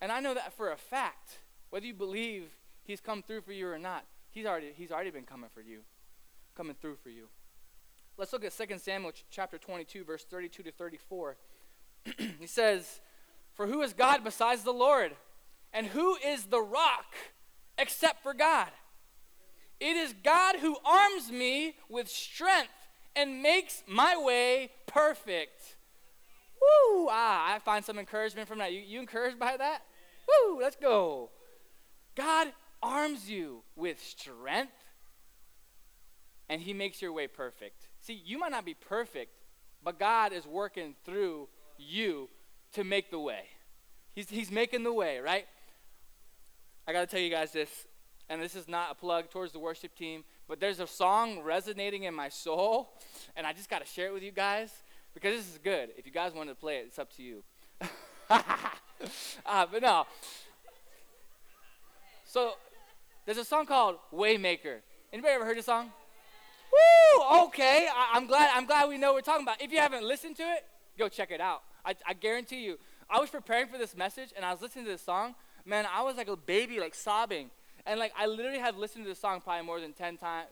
[0.01, 1.39] And I know that for a fact.
[1.71, 2.45] Whether you believe
[2.85, 5.81] he's come through for you or not, he's already, he's already been coming for you,
[6.57, 7.29] coming through for you.
[8.19, 11.37] Let's look at 2 Samuel chapter 22, verse 32 to 34.
[12.41, 13.01] he says,
[13.55, 15.13] For who is God besides the Lord?
[15.73, 17.15] And who is the rock
[17.77, 18.69] except for God?
[19.81, 22.71] It is God who arms me with strength
[23.15, 25.76] and makes my way perfect.
[26.67, 27.09] Woo!
[27.11, 28.73] Ah, I find some encouragement from that.
[28.73, 29.83] You, you encouraged by that?
[30.27, 30.61] Woo!
[30.61, 31.31] Let's go.
[32.15, 32.49] God
[32.83, 34.73] arms you with strength
[36.49, 37.89] and he makes your way perfect.
[38.01, 39.33] See, you might not be perfect,
[39.83, 41.49] but God is working through
[41.79, 42.29] you
[42.73, 43.45] to make the way.
[44.15, 45.47] He's, he's making the way, right?
[46.87, 47.87] I got to tell you guys this,
[48.29, 52.05] and this is not a plug towards the worship team, but there's a song resonating
[52.05, 52.93] in my soul,
[53.37, 54.71] and I just got to share it with you guys
[55.17, 55.89] because this is good.
[55.97, 57.43] If you guys wanted to play it, it's up to you.
[58.29, 58.39] uh,
[59.73, 60.05] but no.
[62.27, 62.53] So
[63.25, 64.81] there's a song called Waymaker.
[65.11, 65.91] Anybody ever heard the song?
[66.71, 67.45] Woo!
[67.45, 68.51] Okay, I, am glad.
[68.55, 69.63] I'm glad we know what we're talking about.
[69.63, 70.67] If you haven't listened to it,
[70.99, 71.63] go check it out.
[71.83, 72.79] I, I guarantee you.
[73.09, 75.35] I was preparing for this message and I was listening to this song.
[75.65, 77.49] Man, I was like a baby, like sobbing,
[77.87, 80.49] and like I literally have listened to this song probably more than ten times,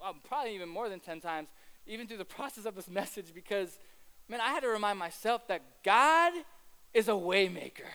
[0.00, 1.48] well, probably even more than ten times,
[1.88, 3.80] even through the process of this message because
[4.28, 6.32] man, I had to remind myself that God
[6.92, 7.90] is a waymaker.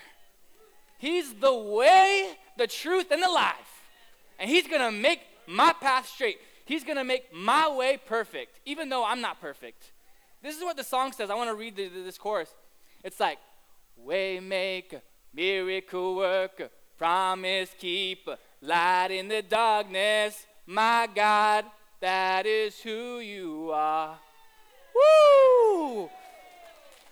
[0.97, 3.55] He's the way, the truth, and the life.
[4.39, 6.37] And He's gonna make my path straight.
[6.65, 9.91] He's gonna make my way perfect, even though I'm not perfect.
[10.43, 11.29] This is what the song says.
[11.29, 12.53] I wanna read the, this chorus.
[13.03, 13.39] It's like,
[14.05, 15.01] Waymaker,
[15.33, 21.65] miracle worker, promise keeper, light in the darkness, my God,
[21.99, 24.17] that is who you are.
[24.95, 26.09] Woo!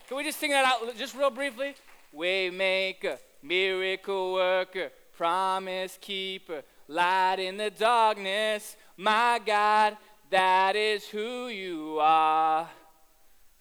[0.10, 1.76] Can we just sing that out just real briefly?
[2.17, 9.98] Waymaker, miracle worker, promise keeper, light in the darkness, my God,
[10.32, 12.67] that is who you are.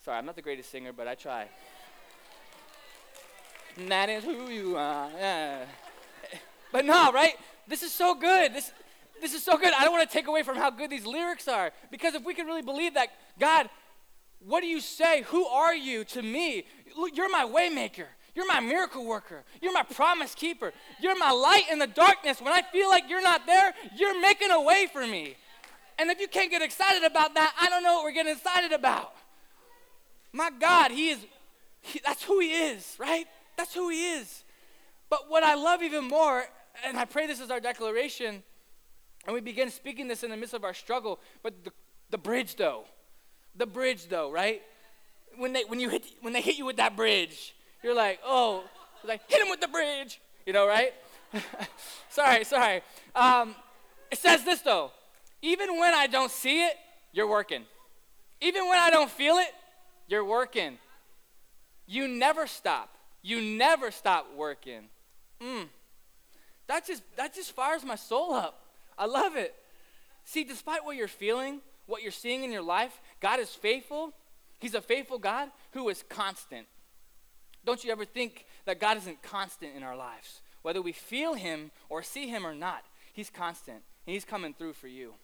[0.03, 1.49] Sorry, I'm not the greatest singer, but I try.
[3.77, 5.11] And that is who you are.
[5.19, 5.67] Yeah.
[6.73, 7.35] But no, right?
[7.67, 8.55] This is so good.
[8.55, 8.73] This,
[9.21, 9.75] this is so good.
[9.79, 11.73] I don't want to take away from how good these lyrics are.
[11.91, 13.69] Because if we can really believe that, God,
[14.41, 15.23] what do you say?
[15.23, 16.65] Who are you to me?
[17.13, 18.07] You're my waymaker.
[18.35, 19.45] You're my miracle worker.
[19.61, 20.73] You're my promise keeper.
[21.01, 22.41] You're my light in the darkness.
[22.41, 25.35] When I feel like you're not there, you're making a way for me.
[25.99, 28.73] And if you can't get excited about that, I don't know what we're getting excited
[28.73, 29.15] about.
[30.33, 31.19] My God, He is,
[31.81, 33.27] he, that's who He is, right?
[33.57, 34.45] That's who He is.
[35.11, 36.45] But what I love even more,
[36.85, 38.45] and I pray this is our declaration,
[39.27, 41.73] and we begin speaking this in the midst of our struggle, but the,
[42.11, 42.85] the bridge though
[43.57, 44.63] the bridge though, right?
[45.37, 48.65] When they when you hit when they hit you with that bridge, you're like, oh,
[49.05, 50.93] like hit him with the bridge, you know, right?
[52.11, 52.83] sorry, sorry.
[53.15, 53.55] Um,
[54.11, 54.91] it says this though,
[55.43, 56.75] even when I don't see it,
[57.13, 57.65] you're working.
[58.41, 59.53] Even when I don't feel it,
[60.07, 60.79] you're working.
[61.87, 62.91] You never stop.
[63.23, 64.89] You never stop working.
[65.41, 65.69] Mm.
[66.67, 68.63] That just that just fires my soul up.
[68.97, 69.55] I love it.
[70.25, 74.13] See, despite what you're feeling, what you're seeing in your life, God is faithful.
[74.59, 76.67] He's a faithful God who is constant.
[77.65, 80.41] Don't you ever think that God isn't constant in our lives?
[80.63, 84.75] Whether we feel Him or see Him or not, He's constant and He's coming through
[84.75, 85.15] for you.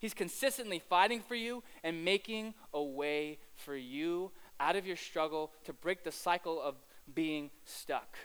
[0.00, 5.52] He's consistently fighting for you and making a way for you out of your struggle
[5.64, 6.74] to break the cycle of
[7.14, 8.16] being stuck.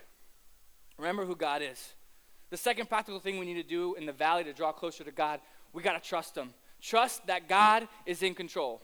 [0.98, 1.94] Remember who God is.
[2.50, 5.12] The second practical thing we need to do in the valley to draw closer to
[5.12, 5.40] God,
[5.74, 6.54] we got to trust Him.
[6.82, 8.82] Trust that God is in control.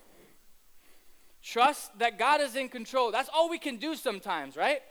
[1.44, 3.12] Trust that God is in control.
[3.12, 4.82] That's all we can do sometimes, right?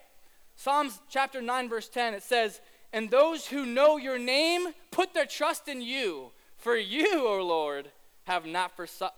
[0.55, 2.61] Psalms chapter 9, verse 10, it says,
[2.93, 7.91] And those who know your name put their trust in you, for you, O Lord,
[8.25, 8.73] have not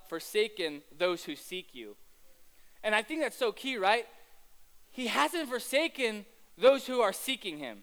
[0.08, 1.96] forsaken those who seek you.
[2.82, 4.06] And I think that's so key, right?
[4.92, 6.24] He hasn't forsaken
[6.56, 7.82] those who are seeking him.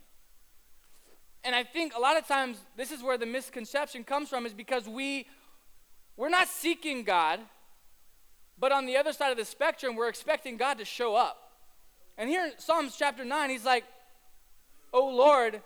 [1.44, 4.54] And I think a lot of times this is where the misconception comes from is
[4.54, 5.28] because we
[6.16, 7.40] we're not seeking God,
[8.62, 11.52] but on the other side of the spectrum, we're expecting God to show up.
[12.18, 13.84] And here in Psalms chapter 9, he's like,
[14.94, 15.62] Oh Lord,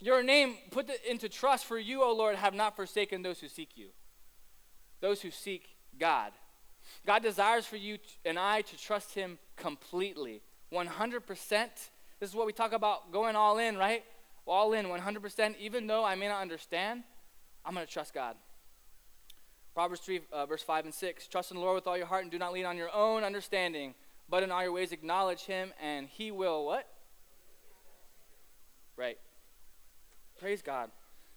[0.00, 3.70] your name put into trust for you, O Lord, have not forsaken those who seek
[3.76, 3.88] you,
[5.00, 6.32] those who seek God.
[7.06, 11.26] God desires for you and I to trust Him completely, 100%.
[12.20, 14.04] This is what we talk about going all in, right?
[14.46, 15.54] All in, 100%.
[15.58, 17.02] Even though I may not understand,
[17.64, 18.36] I'm going to trust God.
[19.74, 21.26] Proverbs 3, uh, verse 5 and 6.
[21.26, 23.24] Trust in the Lord with all your heart and do not lean on your own
[23.24, 23.94] understanding,
[24.28, 26.88] but in all your ways acknowledge Him, and He will what?
[28.96, 29.18] Right.
[30.38, 30.90] Praise God.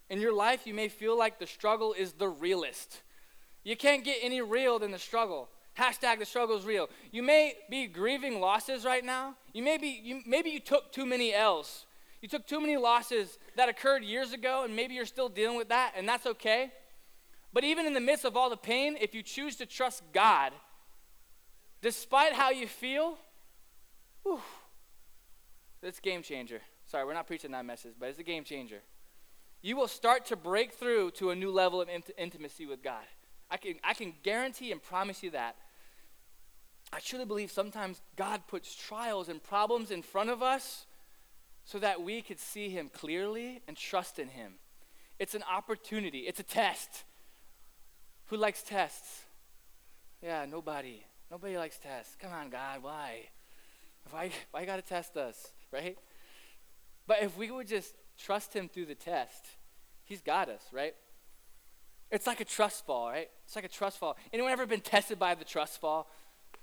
[0.10, 3.02] In your life, you may feel like the struggle is the realest.
[3.64, 5.50] You can't get any real than the struggle.
[5.78, 6.90] Hashtag the struggle is real.
[7.12, 9.36] You may be grieving losses right now.
[9.54, 11.86] You may be, you, maybe you took too many L's.
[12.22, 15.70] You took too many losses that occurred years ago, and maybe you're still dealing with
[15.70, 16.72] that, and that's okay.
[17.58, 20.54] But even in the midst of all the pain, if you choose to trust God,
[21.82, 23.18] despite how you feel,
[24.22, 24.40] whew,
[25.82, 26.62] it's game changer.
[26.86, 28.84] Sorry, we're not preaching that message, but it's a game changer.
[29.64, 33.06] You will start to break through to a new level of int- intimacy with God.
[33.50, 35.56] I can, I can guarantee and promise you that.
[36.94, 40.86] I truly believe sometimes God puts trials and problems in front of us
[41.66, 44.60] so that we could see Him clearly and trust in Him.
[45.18, 47.04] It's an opportunity, it's a test.
[48.28, 49.24] Who likes tests?
[50.22, 51.04] Yeah, nobody.
[51.32, 52.16] Nobody likes tests.
[52.20, 53.22] Come on, God, why?
[54.10, 55.98] Why, why you got to test us, right?
[57.06, 59.46] But if we would just trust Him through the test,
[60.04, 60.96] He's got us, right?
[62.10, 63.30] It's like a trust fall, right?
[63.46, 64.16] It's like a trust fall.
[64.32, 66.10] Anyone ever been tested by the trust fall?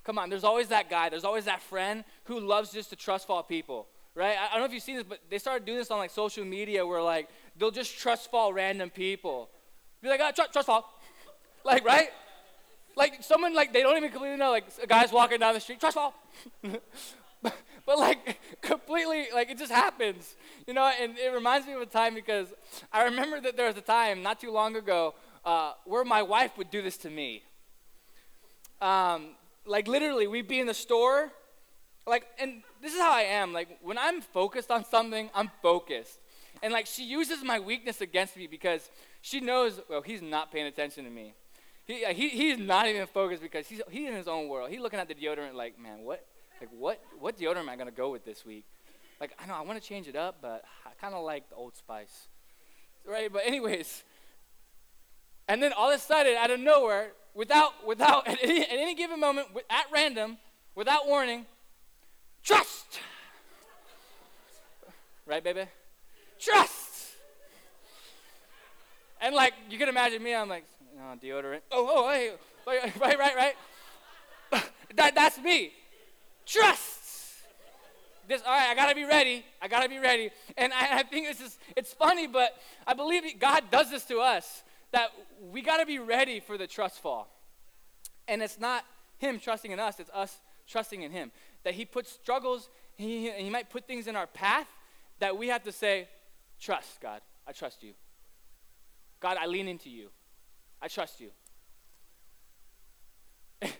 [0.03, 3.27] Come on, there's always that guy, there's always that friend who loves just to trust
[3.27, 4.37] fall people, right?
[4.39, 6.11] I, I don't know if you've seen this, but they started doing this on like
[6.11, 9.51] social media where like they'll just trust fall random people.
[10.03, 10.94] Be like, ah, oh, tr- trust fall.
[11.65, 12.09] Like, right?
[12.97, 15.81] Like someone like they don't even completely know, like a guy's walking down the street,
[15.81, 16.15] trust fall.
[17.43, 20.37] but, but like completely like it just happens.
[20.67, 22.49] You know and it reminds me of a time because
[22.93, 26.57] i remember that there was a time not too long ago uh, where my wife
[26.57, 27.43] would do this to me.
[28.81, 29.31] Um,
[29.67, 31.33] like literally we'd be in the store
[32.07, 33.53] like and this is how i am.
[33.53, 36.21] Like when i'm focused on something i'm focused.
[36.63, 38.89] And like she uses my weakness against me because
[39.21, 41.35] she knows well he's not paying attention to me
[41.87, 44.71] he, he, he's not even focused because he's, he's in his own world.
[44.71, 46.25] He's looking at the deodorant like, man, what,
[46.61, 48.65] like, what, what deodorant am I going to go with this week?
[49.21, 51.57] Like, I know I want to change it up, but I kind of like the
[51.57, 52.29] Old Spice.
[53.07, 53.31] Right?
[53.33, 54.03] But, anyways,
[55.47, 58.95] and then all of a sudden, out of nowhere, without, without at, any, at any
[58.95, 60.39] given moment, at random,
[60.75, 61.45] without warning,
[62.43, 63.01] trust.
[65.27, 65.65] Right, baby?
[66.39, 67.13] Trust.
[69.21, 70.65] And like, you can imagine me, I'm like,
[71.23, 71.61] deodorant.
[71.71, 72.33] Oh, oh, hey,
[72.67, 73.55] right, right, right.
[74.97, 75.73] that, that's me.
[76.47, 77.01] Trust.
[78.27, 79.45] This, all right, I gotta be ready.
[79.61, 80.31] I gotta be ready.
[80.57, 84.21] And I, I think it's just, it's funny, but I believe God does this to
[84.21, 85.11] us that
[85.53, 87.29] we gotta be ready for the trust fall.
[88.27, 88.85] And it's not
[89.19, 91.33] Him trusting in us, it's us trusting in Him.
[91.65, 94.69] That He puts struggles, He, he might put things in our path
[95.19, 96.09] that we have to say,
[96.61, 97.21] Trust, God.
[97.47, 97.93] I trust you.
[99.21, 100.09] God, I lean into you.
[100.85, 101.31] I trust you.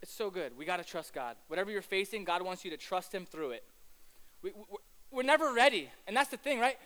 [0.00, 0.56] It's so good.
[0.56, 1.36] We got to trust God.
[1.48, 3.64] Whatever you're facing, God wants you to trust Him through it.
[4.42, 4.52] We,
[5.10, 5.90] we're never ready.
[6.06, 6.78] And that's the thing, right?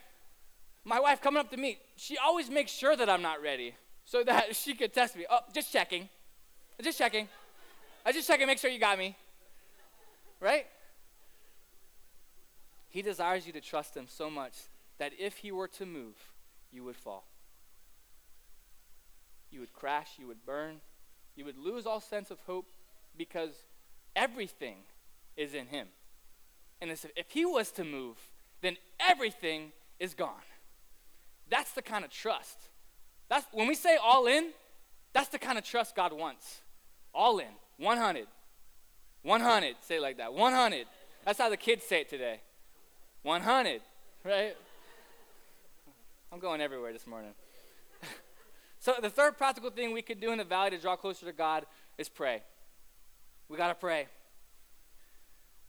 [0.84, 4.24] My wife coming up to me, she always makes sure that I'm not ready so
[4.24, 5.26] that she could test me.
[5.28, 6.08] Oh, just checking.
[6.82, 7.28] Just checking.
[8.06, 9.14] I just checking, make sure you got me.
[10.40, 10.66] Right?
[12.88, 14.54] He desires you to trust Him so much
[14.98, 16.14] that if He were to move,
[16.72, 17.24] you would fall.
[19.52, 20.80] You would crash, you would burn,
[21.36, 22.66] you would lose all sense of hope
[23.16, 23.66] because
[24.16, 24.76] everything
[25.36, 25.88] is in Him.
[26.80, 28.16] And if He was to move,
[28.60, 30.30] then everything is gone.
[31.50, 32.58] That's the kind of trust.
[33.28, 34.50] That's when we say all in,
[35.12, 36.60] that's the kind of trust God wants.
[37.14, 37.46] All in,
[37.78, 38.26] 100.
[39.22, 39.76] 100.
[39.80, 40.32] Say it like that.
[40.32, 40.86] 100.
[41.24, 42.40] That's how the kids say it today.
[43.22, 43.80] 100,
[44.24, 44.56] right?
[46.32, 47.32] I'm going everywhere this morning.
[48.82, 51.32] So, the third practical thing we could do in the valley to draw closer to
[51.32, 51.66] God
[51.98, 52.42] is pray.
[53.48, 54.08] We got to pray.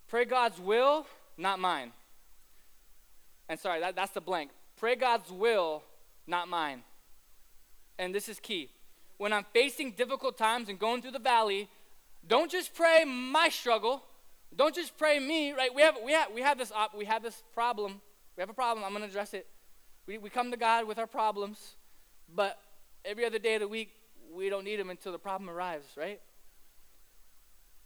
[0.07, 1.05] Pray God's will,
[1.37, 1.91] not mine.
[3.47, 4.49] And sorry, that, that's the blank.
[4.77, 5.83] Pray God's will,
[6.25, 6.81] not mine.
[7.99, 8.71] And this is key.
[9.17, 11.69] When I'm facing difficult times and going through the valley,
[12.27, 14.01] don't just pray my struggle.
[14.55, 15.71] Don't just pray me, right?
[15.71, 18.01] We have, we have, we have, this, op- we have this problem.
[18.35, 18.83] We have a problem.
[18.83, 19.45] I'm going to address it.
[20.07, 21.75] We, we come to God with our problems,
[22.33, 22.57] but
[23.05, 23.91] every other day of the week,
[24.33, 26.19] we don't need them until the problem arrives, right?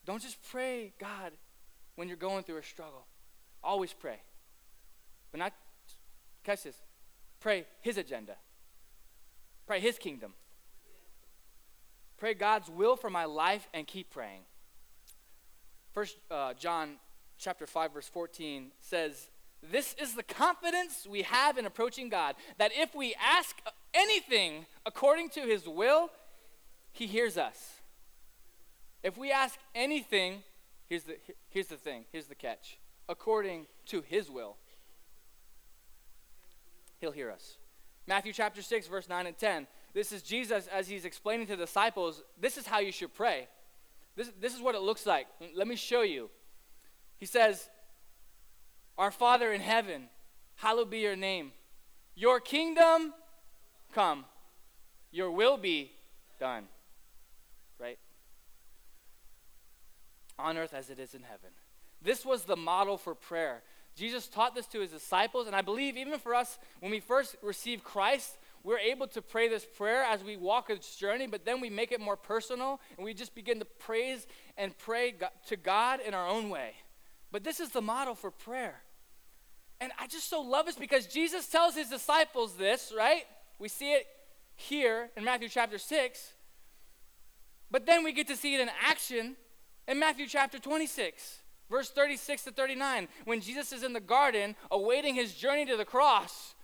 [0.05, 1.33] Don't just pray, God,
[1.95, 3.05] when you're going through a struggle.
[3.63, 4.19] Always pray.
[5.31, 5.53] But not,
[6.43, 6.77] catch this,
[7.39, 8.35] pray His agenda,
[9.65, 10.33] pray His kingdom.
[12.17, 14.41] Pray God's will for my life and keep praying.
[15.91, 16.95] First uh, John
[17.37, 19.29] chapter 5 verse 14 says,
[19.71, 23.57] "This is the confidence we have in approaching God, that if we ask
[23.93, 26.09] anything according to his will,
[26.91, 27.81] he hears us."
[29.03, 30.43] If we ask anything,
[30.87, 31.17] here's the
[31.49, 32.79] here's the thing, here's the catch.
[33.09, 34.57] According to his will,
[36.99, 37.57] he'll hear us.
[38.05, 41.65] Matthew chapter 6 verse 9 and 10 this is Jesus as he's explaining to the
[41.65, 43.47] disciples, this is how you should pray.
[44.15, 45.25] This, this is what it looks like.
[45.55, 46.29] Let me show you.
[47.17, 47.67] He says,
[48.97, 50.09] Our Father in heaven,
[50.55, 51.51] hallowed be your name.
[52.15, 53.13] Your kingdom
[53.93, 54.25] come,
[55.11, 55.91] your will be
[56.39, 56.63] done.
[57.79, 57.99] Right?
[60.39, 61.51] On earth as it is in heaven.
[62.01, 63.61] This was the model for prayer.
[63.95, 67.35] Jesus taught this to his disciples, and I believe even for us, when we first
[67.41, 71.61] received Christ, we're able to pray this prayer as we walk this journey, but then
[71.61, 75.15] we make it more personal and we just begin to praise and pray
[75.47, 76.73] to God in our own way.
[77.31, 78.81] But this is the model for prayer.
[79.79, 83.23] And I just so love this because Jesus tells his disciples this, right?
[83.59, 84.07] We see it
[84.55, 86.33] here in Matthew chapter 6.
[87.69, 89.35] But then we get to see it in action
[89.87, 95.15] in Matthew chapter 26, verse 36 to 39, when Jesus is in the garden awaiting
[95.15, 96.55] his journey to the cross.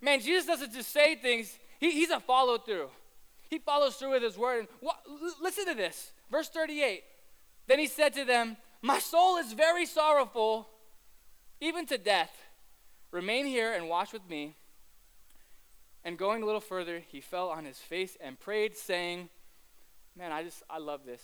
[0.00, 2.88] Man, Jesus doesn't just say things, he, he's a follow through.
[3.50, 4.60] He follows through with his word.
[4.60, 4.98] And what,
[5.40, 6.12] listen to this.
[6.30, 7.02] Verse 38.
[7.66, 10.68] Then he said to them, My soul is very sorrowful,
[11.60, 12.30] even to death.
[13.10, 14.56] Remain here and watch with me.
[16.04, 19.28] And going a little further, he fell on his face and prayed, saying,
[20.16, 21.22] Man, I just, I love this.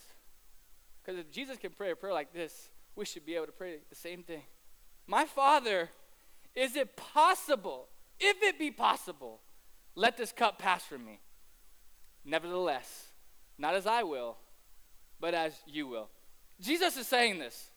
[1.02, 3.78] Because if Jesus can pray a prayer like this, we should be able to pray
[3.88, 4.42] the same thing.
[5.06, 5.90] My Father,
[6.54, 7.88] is it possible
[8.20, 9.40] if it be possible,
[9.94, 11.20] let this cup pass from me.
[12.24, 13.08] Nevertheless,
[13.58, 14.36] not as I will,
[15.20, 16.08] but as you will.
[16.60, 17.70] Jesus is saying this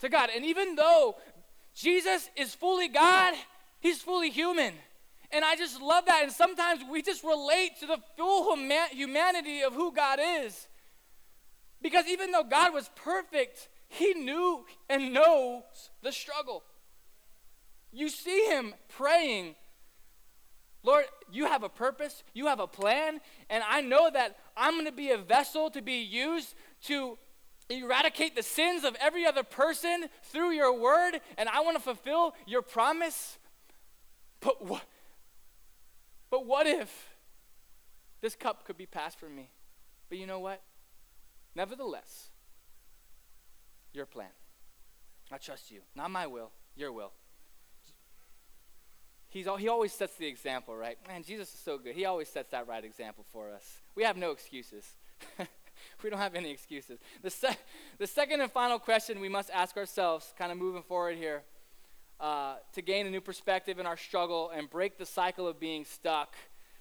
[0.00, 0.30] to God.
[0.34, 1.16] And even though
[1.74, 3.34] Jesus is fully God,
[3.80, 4.74] he's fully human.
[5.30, 6.22] And I just love that.
[6.22, 8.54] And sometimes we just relate to the full
[8.90, 10.68] humanity of who God is.
[11.80, 15.62] Because even though God was perfect, he knew and knows
[16.02, 16.62] the struggle.
[17.92, 19.54] You see him praying,
[20.82, 24.86] Lord, you have a purpose, you have a plan, and I know that I'm going
[24.86, 26.54] to be a vessel to be used
[26.84, 27.18] to
[27.68, 32.34] eradicate the sins of every other person through your word, and I want to fulfill
[32.46, 33.38] your promise.
[34.40, 34.82] But what?
[36.30, 37.10] But what if
[38.20, 39.50] this cup could be passed from me?
[40.08, 40.62] But you know what?
[41.54, 42.30] Nevertheless,
[43.92, 44.30] your plan.
[45.30, 45.80] I trust you.
[45.94, 47.12] Not my will, your will.
[49.28, 50.98] He's, he always sets the example, right?
[51.08, 51.94] Man, Jesus is so good.
[51.94, 53.78] He always sets that right example for us.
[53.94, 54.84] We have no excuses.
[56.02, 56.98] we don't have any excuses.
[57.22, 57.58] The, se-
[57.98, 61.42] the second and final question we must ask ourselves, kind of moving forward here,
[62.20, 65.84] uh, to gain a new perspective in our struggle and break the cycle of being
[65.84, 66.34] stuck,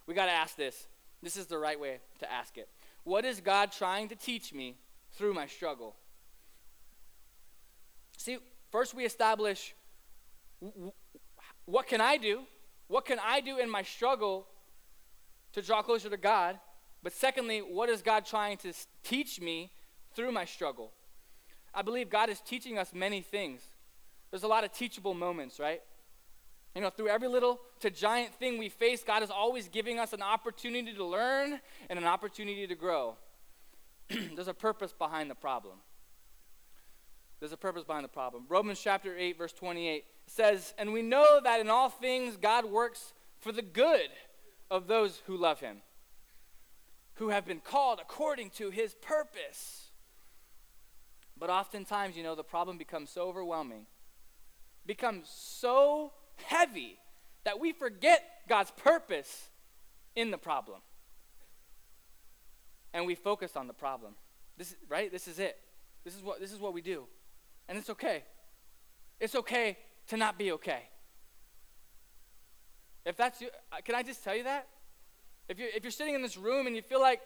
[0.06, 0.88] we got to ask this.
[1.24, 2.70] This is the right way to ask it.
[3.04, 4.78] What is God trying to teach me
[5.14, 5.96] through my struggle?
[8.18, 8.38] See,
[8.72, 9.74] first we establish
[11.66, 12.42] what can I do?
[12.88, 14.46] What can I do in my struggle
[15.54, 16.60] to draw closer to God?
[17.04, 18.74] But secondly, what is God trying to
[19.04, 19.72] teach me
[20.16, 20.92] through my struggle?
[21.74, 23.62] I believe God is teaching us many things.
[24.30, 25.82] There's a lot of teachable moments, right?
[26.76, 30.14] You know, through every little to giant thing we face, God is always giving us
[30.14, 33.16] an opportunity to learn and an opportunity to grow.
[34.10, 35.78] There's a purpose behind the problem.
[37.40, 38.46] There's a purpose behind the problem.
[38.48, 43.14] Romans chapter 8, verse 28 says, And we know that in all things God works
[43.40, 44.10] for the good
[44.70, 45.82] of those who love him,
[47.16, 49.90] who have been called according to his purpose.
[51.38, 53.88] But oftentimes, you know, the problem becomes so overwhelming,
[54.86, 56.14] becomes so
[56.46, 56.98] heavy
[57.44, 59.50] that we forget God's purpose
[60.16, 60.82] in the problem.
[62.94, 64.16] And we focus on the problem.
[64.58, 65.12] This is right?
[65.12, 65.58] This is it.
[66.04, 67.06] This is what this is what we do.
[67.70, 68.24] And it's okay.
[69.20, 70.84] It's okay to not be okay.
[73.06, 74.68] If that's you, uh, can I just tell you that?
[75.52, 77.20] If you're, if you're sitting in this room and you feel like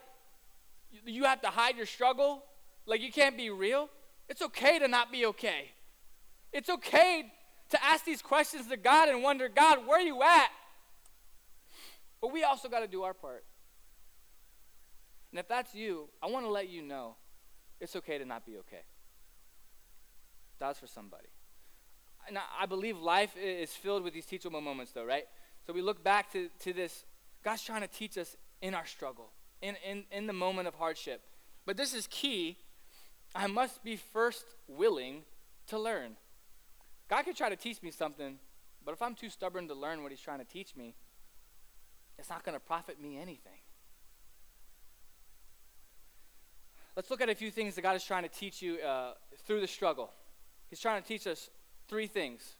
[1.06, 2.44] you have to hide your struggle,
[2.88, 3.88] like you can't be real,
[4.28, 5.70] it's okay to not be okay.
[6.52, 7.32] It's okay
[7.70, 10.48] to ask these questions to God and wonder, God, where are you at?
[12.20, 13.44] But we also got to do our part.
[15.32, 17.18] And if that's you, I want to let you know
[17.80, 18.82] it's okay to not be okay.
[20.58, 21.28] That's for somebody.
[22.28, 25.26] And I believe life is filled with these teachable moments, though, right?
[25.68, 27.06] So we look back to, to this.
[27.46, 29.30] God's trying to teach us in our struggle,
[29.62, 31.22] in, in, in the moment of hardship.
[31.64, 32.58] But this is key.
[33.36, 35.22] I must be first willing
[35.68, 36.18] to learn.
[37.08, 38.40] God could try to teach me something,
[38.84, 40.96] but if I'm too stubborn to learn what He's trying to teach me,
[42.18, 43.60] it's not going to profit me anything.
[46.96, 49.12] Let's look at a few things that God is trying to teach you uh,
[49.46, 50.12] through the struggle.
[50.72, 51.52] He's trying to teach us
[51.88, 52.56] three things.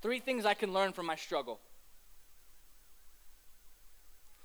[0.00, 1.60] Three things I can learn from my struggle.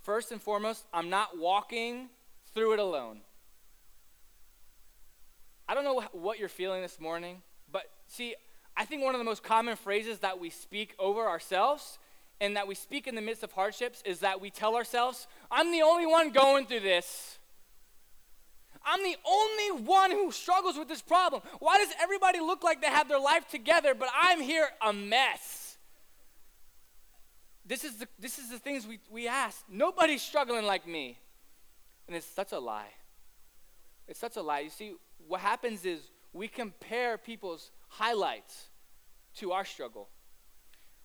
[0.02, 2.08] First and foremost, I'm not walking
[2.54, 3.20] through it alone.
[5.68, 7.40] I don't know what you're feeling this morning.
[7.70, 8.34] But see,
[8.76, 11.98] I think one of the most common phrases that we speak over ourselves
[12.40, 15.70] and that we speak in the midst of hardships is that we tell ourselves, I'm
[15.70, 17.38] the only one going through this.
[18.84, 21.42] I'm the only one who struggles with this problem.
[21.60, 25.61] Why does everybody look like they have their life together, but I'm here a mess?
[27.64, 29.64] This is the, this is the things we, we ask.
[29.68, 31.18] Nobody's struggling like me.
[32.06, 32.90] And it's such a lie.
[34.08, 34.60] It's such a lie.
[34.60, 34.94] You see,
[35.28, 36.00] what happens is
[36.32, 38.68] we compare people's highlights
[39.36, 40.08] to our struggle.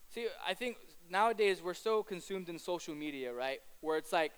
[0.10, 0.78] See, I think
[1.10, 3.60] nowadays we're so consumed in social media, right?
[3.82, 4.32] Where it's like,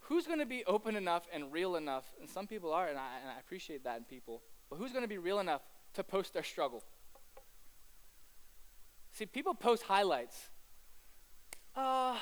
[0.00, 2.04] who's going to be open enough and real enough?
[2.20, 5.04] And some people are, and I, and I appreciate that in people, but who's going
[5.04, 5.62] to be real enough
[5.94, 6.84] to post their struggle?
[9.12, 10.50] See, people post highlights.
[11.76, 12.16] Uh,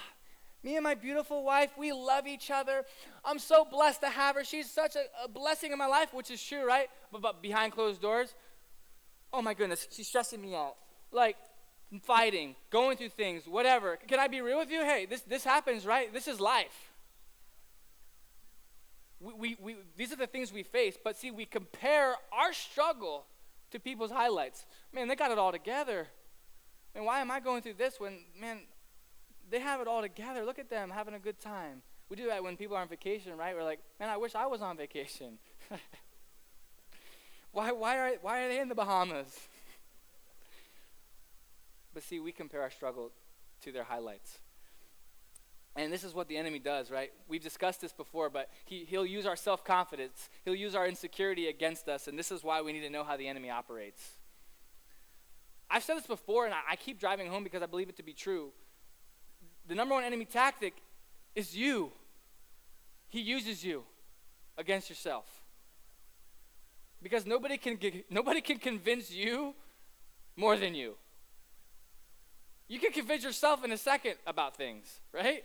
[0.62, 2.84] me and my beautiful wife, we love each other.
[3.24, 4.44] I'm so blessed to have her.
[4.44, 6.88] She's such a, a blessing in my life, which is true, right?
[7.12, 8.34] But, but behind closed doors,
[9.32, 10.74] oh my goodness, she's stressing me out.
[11.12, 11.36] Like,
[12.02, 13.96] fighting, going through things, whatever.
[13.96, 14.84] Can I be real with you?
[14.84, 16.12] Hey, this, this happens, right?
[16.12, 16.92] This is life.
[19.20, 23.24] We, we, we, these are the things we face, but see, we compare our struggle
[23.70, 24.64] to people's highlights.
[24.92, 26.08] Man, they got it all together.
[26.94, 28.60] And why am I going through this when, man,
[29.50, 30.44] they have it all together.
[30.44, 31.82] Look at them having a good time.
[32.08, 33.54] We do that when people are on vacation, right?
[33.54, 35.38] We're like, man, I wish I was on vacation.
[37.52, 39.26] why, why, are, why are they in the Bahamas?
[41.94, 43.10] but see, we compare our struggle
[43.62, 44.38] to their highlights.
[45.76, 47.12] And this is what the enemy does, right?
[47.28, 51.46] We've discussed this before, but he, he'll use our self confidence, he'll use our insecurity
[51.46, 54.16] against us, and this is why we need to know how the enemy operates.
[55.70, 58.02] I've said this before, and I, I keep driving home because I believe it to
[58.02, 58.52] be true
[59.68, 60.74] the number one enemy tactic
[61.34, 61.92] is you.
[63.08, 63.84] He uses you
[64.56, 65.26] against yourself.
[67.02, 67.78] Because nobody can,
[68.10, 69.54] nobody can convince you
[70.36, 70.94] more than you.
[72.66, 75.44] You can convince yourself in a second about things, right?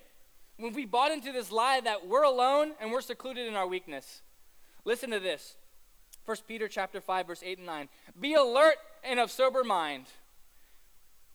[0.57, 4.21] When we bought into this lie that we're alone and we're secluded in our weakness.
[4.83, 5.55] Listen to this.
[6.25, 7.89] 1 Peter chapter 5 verse 8 and 9.
[8.19, 10.05] Be alert and of sober mind.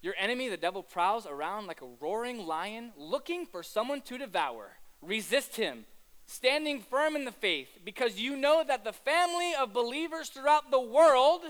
[0.01, 4.71] Your enemy, the devil, prowls around like a roaring lion looking for someone to devour.
[5.03, 5.87] Resist him,
[6.27, 10.81] standing firm in the faith, because you know that the family of believers throughout the
[10.81, 11.43] world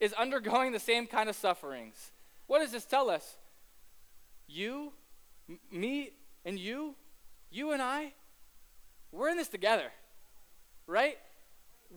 [0.00, 2.12] is undergoing the same kind of sufferings.
[2.46, 3.36] What does this tell us?
[4.46, 4.92] You,
[5.48, 6.10] m- me,
[6.44, 6.94] and you,
[7.50, 8.12] you and I,
[9.12, 9.90] we're in this together,
[10.86, 11.18] right?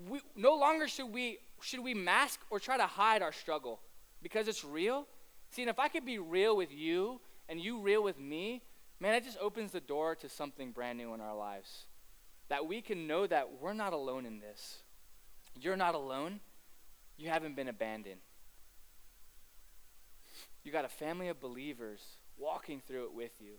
[0.10, 3.82] We, no longer should we should we mask or try to hide our struggle
[4.22, 5.08] because it's real
[5.52, 8.62] See, and if I could be real with you and you real with me,
[9.00, 11.88] man, it just opens the door to something brand new in our lives.
[12.50, 14.84] That we can know that we're not alone in this.
[15.60, 16.40] You're not alone.
[17.18, 18.22] You haven't been abandoned.
[20.64, 22.02] you got a family of believers
[22.38, 23.54] walking through it with you.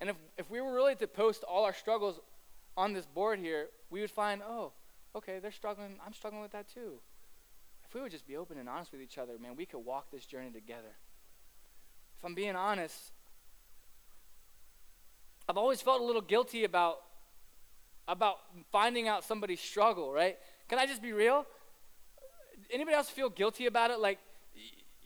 [0.00, 2.20] And if, if we were really to post all our struggles
[2.76, 4.72] on this board here, we would find, oh,
[5.14, 5.96] okay, they're struggling.
[6.04, 7.00] I'm struggling with that too.
[7.96, 10.26] We would just be open and honest with each other, man, we could walk this
[10.26, 10.92] journey together.
[12.18, 13.10] If I'm being honest,
[15.48, 16.98] I've always felt a little guilty about
[18.06, 18.36] about
[18.70, 20.36] finding out somebody's struggle, right?
[20.68, 21.46] Can I just be real?
[22.70, 23.98] Anybody else feel guilty about it?
[23.98, 24.18] Like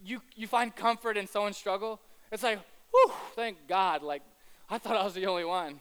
[0.04, 2.00] you you find comfort in someone's struggle?
[2.32, 2.58] It's like,
[2.90, 4.02] whew, thank God.
[4.02, 4.22] Like
[4.68, 5.78] I thought I was the only one,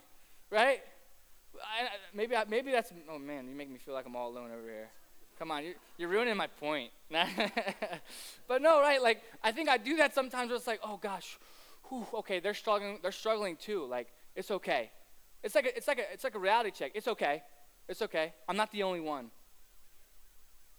[0.51, 0.81] right?
[1.55, 4.51] I, maybe I, maybe that's oh man, you make me feel like I'm all alone
[4.51, 4.91] over here.
[5.39, 6.91] Come on, you're, you're ruining my point.
[8.47, 9.01] but no, right?
[9.01, 10.49] Like I think I do that sometimes.
[10.49, 11.37] Where it's like, oh gosh,
[11.87, 12.99] whew, okay, they're struggling.
[13.01, 13.85] They're struggling too.
[13.85, 14.91] Like it's okay.
[15.41, 16.91] It's like a, it's like a, it's like a reality check.
[16.93, 17.41] It's okay.
[17.87, 18.33] It's okay.
[18.49, 19.31] I'm not the only one.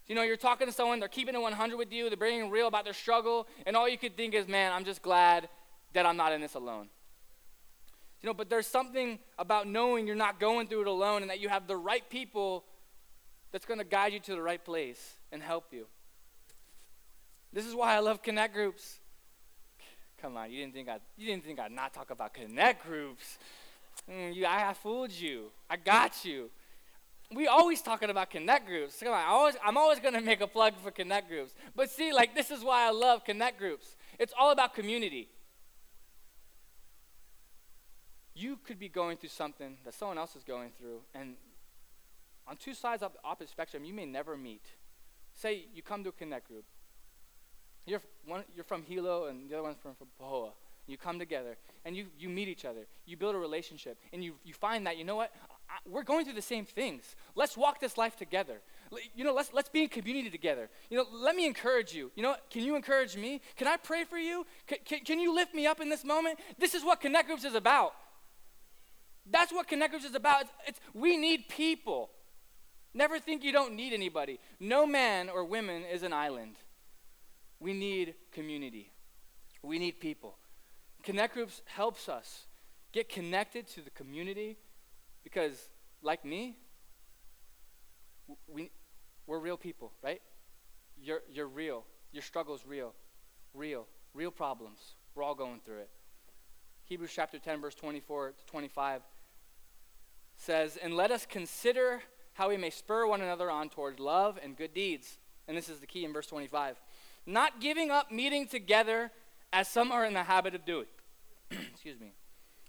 [0.07, 2.67] You know, you're talking to someone, they're keeping it 100 with you, they're being real
[2.67, 5.49] about their struggle, and all you could think is, man, I'm just glad
[5.93, 6.89] that I'm not in this alone.
[8.21, 11.39] You know, but there's something about knowing you're not going through it alone and that
[11.39, 12.65] you have the right people
[13.53, 15.87] that's going to guide you to the right place and help you.
[17.53, 19.01] This is why I love connect groups.
[20.21, 23.39] Come on, you didn't think I'd, you didn't think I'd not talk about connect groups.
[24.11, 25.47] Mm, you, I, I fooled you.
[25.69, 26.51] I got you.
[27.33, 28.99] We always talking about connect groups.
[29.01, 31.55] Come on, I always, I'm always to make a plug for connect groups.
[31.75, 33.97] But see, like this is why I love connect groups.
[34.19, 35.29] It's all about community
[38.41, 41.35] you could be going through something that someone else is going through, and
[42.51, 44.65] on two sides of the opposite spectrum, you may never meet.
[45.33, 46.65] Say you come to a connect group.
[47.87, 50.51] You're, one, you're from Hilo, and the other one's from, from.
[50.87, 52.87] You come together, and you, you meet each other.
[53.07, 55.33] You build a relationship, and you, you find that, you know what?
[55.69, 57.15] I, we're going through the same things.
[57.37, 58.61] Let's walk this life together.
[59.15, 60.69] You know, let's, let's be in community together.
[60.91, 62.11] You know, let me encourage you.
[62.17, 63.41] You know, can you encourage me?
[63.57, 64.45] Can I pray for you?
[64.67, 66.41] Can, can, can you lift me up in this moment?
[66.59, 67.93] This is what Connect Groups is about.
[69.31, 70.43] That's what Connect Groups is about.
[70.43, 72.11] It's, it's, we need people.
[72.93, 74.41] Never think you don't need anybody.
[74.59, 76.57] No man or woman is an island.
[77.61, 78.91] We need community.
[79.63, 80.37] We need people.
[81.03, 82.47] Connect Groups helps us
[82.93, 84.57] get connected to the community
[85.23, 85.69] because,
[86.03, 86.57] like me,
[88.49, 88.71] we,
[89.27, 90.21] we're real people, right?
[91.01, 91.85] You're, you're real.
[92.13, 92.95] Your struggle's real.
[93.55, 93.87] Real.
[94.15, 94.79] Real problems.
[95.15, 95.91] We're all going through it.
[96.85, 99.03] Hebrews chapter 10, verse 24 to 25
[100.37, 102.03] says, And let us consider
[102.41, 105.19] how we may spur one another on towards love and good deeds.
[105.47, 106.81] And this is the key in verse 25.
[107.27, 109.11] Not giving up meeting together
[109.53, 110.87] as some are in the habit of doing.
[111.51, 112.15] Excuse me.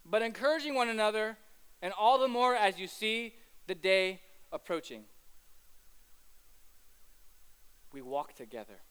[0.06, 1.38] But encouraging one another,
[1.82, 3.34] and all the more as you see
[3.68, 4.20] the day
[4.52, 5.06] approaching.
[7.94, 8.82] We walk together.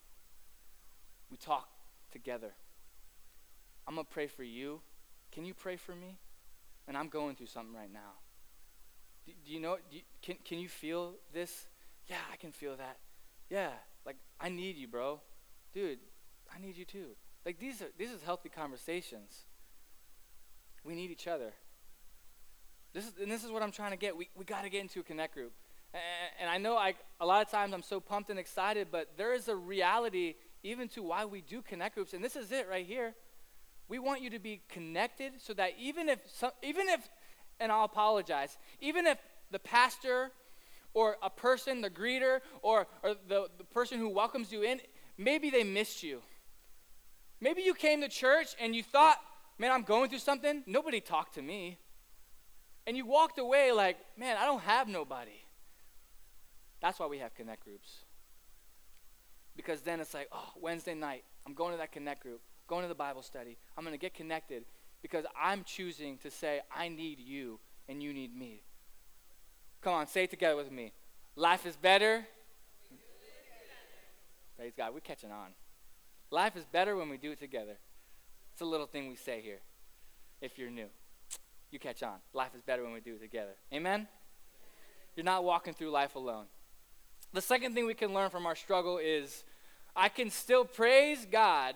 [1.31, 1.69] We talk
[2.11, 2.53] together.
[3.87, 4.81] I'm going to pray for you.
[5.31, 6.17] Can you pray for me?
[6.89, 8.13] And I'm going through something right now.
[9.27, 9.77] Do, do you know?
[9.91, 11.67] Do you, can, can you feel this?
[12.07, 12.99] Yeah, I can feel that.
[13.49, 13.71] Yeah,
[14.07, 15.21] like I need you, bro.
[15.73, 15.99] Dude,
[16.55, 17.17] I need you too.
[17.45, 19.45] Like these are these is healthy conversations.
[20.85, 21.53] We need each other.
[22.93, 24.17] This is and this is what I'm trying to get.
[24.17, 25.53] We we got to get into a connect group.
[25.93, 26.03] And,
[26.43, 29.35] and I know I a lot of times I'm so pumped and excited, but there
[29.35, 32.85] is a reality even to why we do connect groups, and this is it right
[32.85, 33.15] here.
[33.89, 37.09] We want you to be connected so that even if some, even if
[37.61, 38.59] and I'll apologize.
[38.81, 39.19] Even if
[39.51, 40.33] the pastor
[40.95, 44.81] or a person, the greeter, or, or the, the person who welcomes you in,
[45.17, 46.21] maybe they missed you.
[47.41, 49.19] Maybe you came to church and you thought,
[49.59, 50.63] man, I'm going through something.
[50.67, 51.79] Nobody talked to me.
[52.87, 55.45] And you walked away like, man, I don't have nobody.
[56.81, 58.05] That's why we have connect groups.
[59.55, 62.89] Because then it's like, oh, Wednesday night, I'm going to that connect group, going to
[62.89, 63.59] the Bible study.
[63.77, 64.65] I'm going to get connected
[65.03, 68.63] because I'm choosing to say, I need you and you need me.
[69.83, 70.93] Come on, say it together with me.
[71.37, 72.27] Life is better.
[74.57, 75.49] Praise God, we're catching on.
[76.31, 77.79] Life is better when we do it together.
[78.53, 79.61] It's a little thing we say here.
[80.41, 80.89] If you're new,
[81.71, 82.17] you catch on.
[82.35, 83.55] Life is better when we do it together.
[83.73, 84.07] Amen?
[85.17, 86.47] You're not walking through life alone.
[87.33, 89.45] The second thing we can learn from our struggle is
[89.95, 91.75] I can still praise God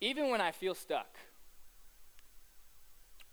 [0.00, 1.16] even when I feel stuck.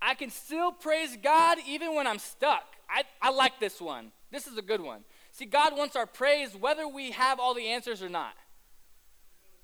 [0.02, 2.64] I can still praise God even when I'm stuck.
[2.90, 4.12] I, I like this one.
[4.32, 5.02] This is a good one.
[5.32, 8.34] See, God wants our praise whether we have all the answers or not.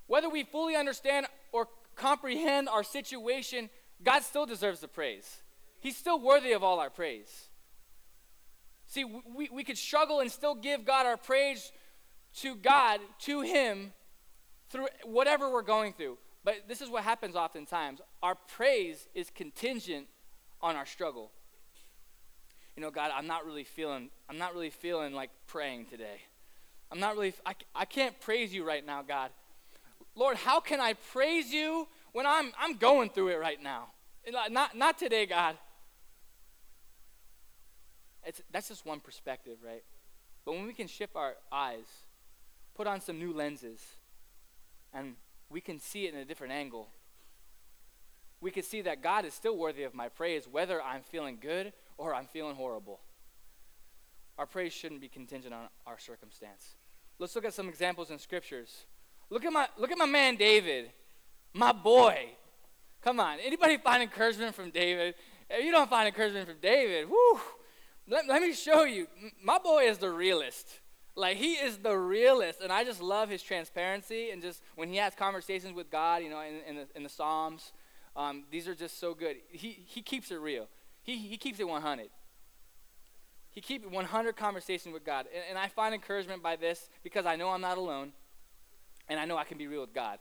[0.08, 3.70] Whether we fully understand or comprehend our situation,
[4.04, 5.42] God still deserves the praise.
[5.80, 7.50] He's still worthy of all our praise.
[8.88, 11.72] See, we, we could struggle and still give God our praise
[12.38, 13.94] to God, to Him,
[14.70, 16.18] through whatever we're going through.
[16.44, 18.02] But this is what happens oftentimes.
[18.22, 20.08] Our praise is contingent
[20.66, 21.30] on our struggle.
[22.76, 26.22] You know, God, I'm not really feeling, I'm not really feeling like praying today.
[26.92, 29.30] I'm not really, I, I can't praise you right now, God.
[30.16, 33.90] Lord, how can I praise you when I'm, I'm going through it right now?
[34.50, 35.56] Not, not today, God.
[38.26, 39.84] It's, that's just one perspective, right?
[40.46, 41.86] But when we can shift our eyes,
[42.74, 43.82] put on some new lenses,
[44.92, 45.16] and
[45.48, 46.88] we can see it in a different angle,
[48.46, 51.74] we can see that God is still worthy of my praise, whether I'm feeling good
[51.98, 53.00] or I'm feeling horrible.
[54.38, 56.76] Our praise shouldn't be contingent on our circumstance.
[57.18, 58.86] Let's look at some examples in scriptures.
[59.32, 60.92] Look at my look at my man David,
[61.56, 62.34] my boy.
[63.02, 65.16] Come on, anybody find encouragement from David?
[65.50, 67.40] If you don't find encouragement from David, whoo,
[68.08, 69.08] let, let me show you.
[69.44, 70.82] My boy is the realist.
[71.16, 74.98] Like he is the realist, and I just love his transparency and just when he
[74.98, 77.72] has conversations with God, you know, in, in, the, in the Psalms,
[78.16, 79.38] um, these are just so good.
[79.50, 80.68] He he keeps it real.
[81.04, 82.10] He he keeps it 100.
[83.52, 87.38] He keeps 100 conversations with God, and, and I find encouragement by this because I
[87.38, 88.12] know I'm not alone,
[89.08, 90.20] and I know I can be real with God.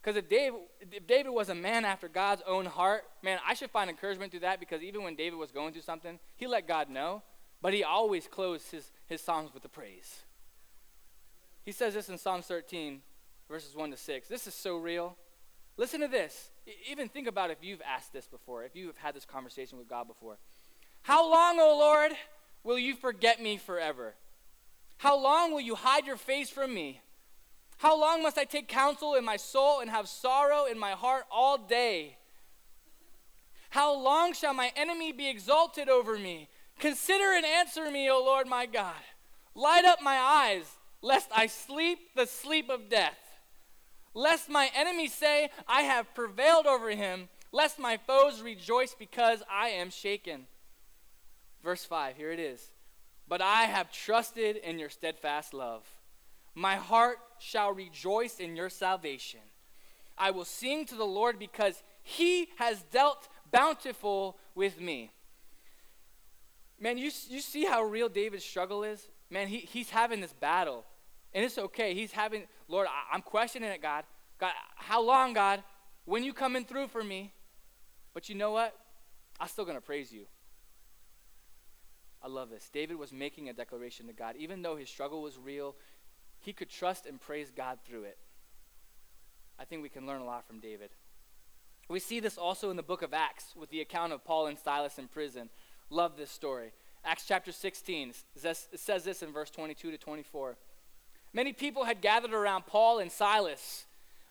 [0.00, 0.60] Because if David,
[0.92, 4.40] if David was a man after God's own heart, man, I should find encouragement through
[4.40, 7.22] that because even when David was going through something, he let God know,
[7.62, 10.20] but he always closed his, his Psalms with the praise.
[11.64, 13.00] He says this in Psalm 13,
[13.48, 14.28] verses 1 to 6.
[14.28, 15.16] This is so real.
[15.78, 16.50] Listen to this.
[16.88, 19.88] Even think about if you've asked this before, if you have had this conversation with
[19.88, 20.38] God before.
[21.02, 22.12] How long, O Lord,
[22.62, 24.14] will you forget me forever?
[24.98, 27.00] How long will you hide your face from me?
[27.78, 31.24] How long must I take counsel in my soul and have sorrow in my heart
[31.30, 32.16] all day?
[33.70, 36.48] How long shall my enemy be exalted over me?
[36.78, 38.94] Consider and answer me, O Lord my God.
[39.54, 40.64] Light up my eyes,
[41.02, 43.18] lest I sleep the sleep of death.
[44.14, 49.70] Lest my enemies say, I have prevailed over him, lest my foes rejoice because I
[49.70, 50.46] am shaken.
[51.62, 52.70] Verse 5, here it is.
[53.26, 55.82] But I have trusted in your steadfast love.
[56.54, 59.40] My heart shall rejoice in your salvation.
[60.16, 65.10] I will sing to the Lord because he has dealt bountiful with me.
[66.78, 69.08] Man, you, you see how real David's struggle is?
[69.30, 70.84] Man, he, he's having this battle.
[71.34, 71.94] And it's okay.
[71.94, 74.04] He's having, Lord, I'm questioning it, God.
[74.38, 75.62] God, how long, God?
[76.04, 77.32] When you coming through for me?
[78.12, 78.74] But you know what?
[79.40, 80.26] I'm still going to praise you.
[82.22, 82.70] I love this.
[82.72, 84.36] David was making a declaration to God.
[84.38, 85.74] Even though his struggle was real,
[86.40, 88.18] he could trust and praise God through it.
[89.58, 90.90] I think we can learn a lot from David.
[91.88, 94.58] We see this also in the book of Acts with the account of Paul and
[94.58, 95.50] Silas in prison.
[95.90, 96.72] Love this story.
[97.04, 100.56] Acts chapter 16 says this in verse 22 to 24.
[101.34, 103.86] Many people had gathered around Paul and Silas.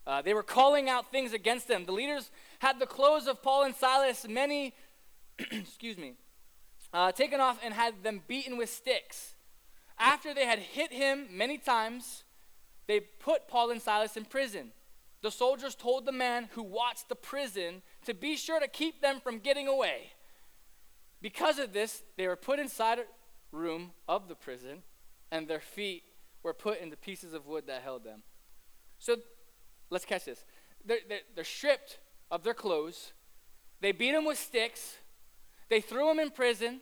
[0.08, 1.86] Uh, they were calling out things against them.
[1.86, 4.74] The leaders had the clothes of Paul and Silas, many,
[5.52, 6.14] excuse me,
[6.94, 9.36] uh, taken off and had them beaten with sticks.
[10.00, 12.24] After they had hit him many times,
[12.88, 14.72] they put Paul and Silas in prison.
[15.22, 19.20] The soldiers told the man who watched the prison to be sure to keep them
[19.22, 20.12] from getting away.
[21.22, 23.06] Because of this, they were put inside a
[23.56, 24.84] room of the prison,
[25.32, 26.04] and their feet
[26.44, 28.22] were put into pieces of wood that held them.
[29.00, 29.18] So
[29.90, 30.44] let's catch this.
[30.86, 33.14] They're, they're, they're stripped of their clothes,
[33.80, 34.98] they beat them with sticks,
[35.70, 36.82] they threw them in prison,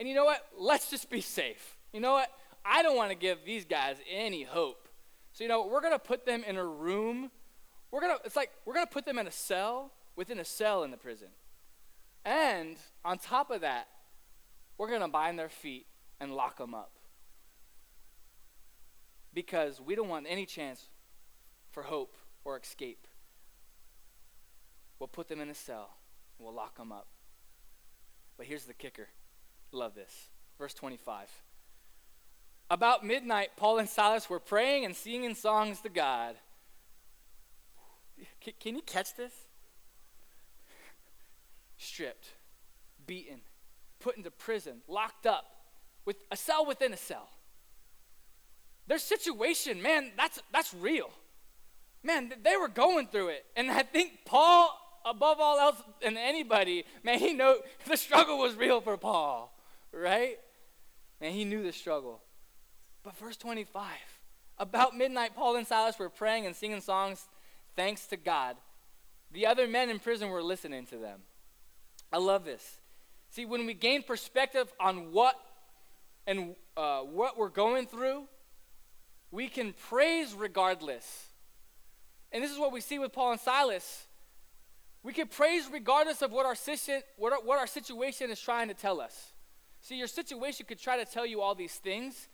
[0.00, 0.46] and you know what?
[0.58, 1.76] Let's just be safe.
[1.92, 2.30] You know what?
[2.64, 4.88] I don't want to give these guys any hope.
[5.32, 7.30] So, you know, we're going to put them in a room.
[7.90, 10.44] We're going to, it's like, we're going to put them in a cell within a
[10.44, 11.28] cell in the prison.
[12.24, 13.88] And on top of that,
[14.78, 15.86] we're going to bind their feet
[16.18, 16.92] and lock them up.
[19.32, 20.88] Because we don't want any chance
[21.70, 23.06] for hope or escape.
[24.98, 25.90] We'll put them in a cell
[26.38, 27.06] and we'll lock them up.
[28.36, 29.08] But here's the kicker
[29.72, 30.28] Love this.
[30.58, 31.28] Verse 25.
[32.70, 36.36] About midnight, Paul and Silas were praying and singing songs to God.
[38.40, 39.32] Can, can you catch this?
[41.78, 42.28] Stripped,
[43.06, 43.40] beaten,
[43.98, 45.46] put into prison, locked up,
[46.04, 47.28] with a cell within a cell.
[48.86, 51.10] Their situation, man, that's, that's real.
[52.02, 53.44] Man, they were going through it.
[53.56, 57.58] And I think Paul, above all else and anybody, man, he know
[57.88, 59.52] the struggle was real for Paul
[59.92, 60.38] right?
[61.20, 62.20] And he knew the struggle.
[63.02, 63.84] But verse 25
[64.58, 67.26] about midnight, Paul and Silas were praying and singing songs
[67.76, 68.56] thanks to God.
[69.32, 71.20] The other men in prison were listening to them.
[72.12, 72.78] I love this.
[73.30, 75.34] See, when we gain perspective on what
[76.26, 78.24] and uh, what we're going through,
[79.30, 81.28] we can praise regardless.
[82.32, 84.06] And this is what we see with Paul and Silas.
[85.02, 86.56] We can praise regardless of what our,
[87.16, 89.32] what our, what our situation is trying to tell us.
[89.80, 92.28] See, your situation could try to tell you all these things,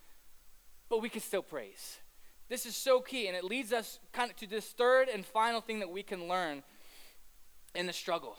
[0.89, 1.99] but we can still praise.
[2.49, 5.61] This is so key, and it leads us kind of to this third and final
[5.61, 6.63] thing that we can learn
[7.75, 8.37] in the struggle.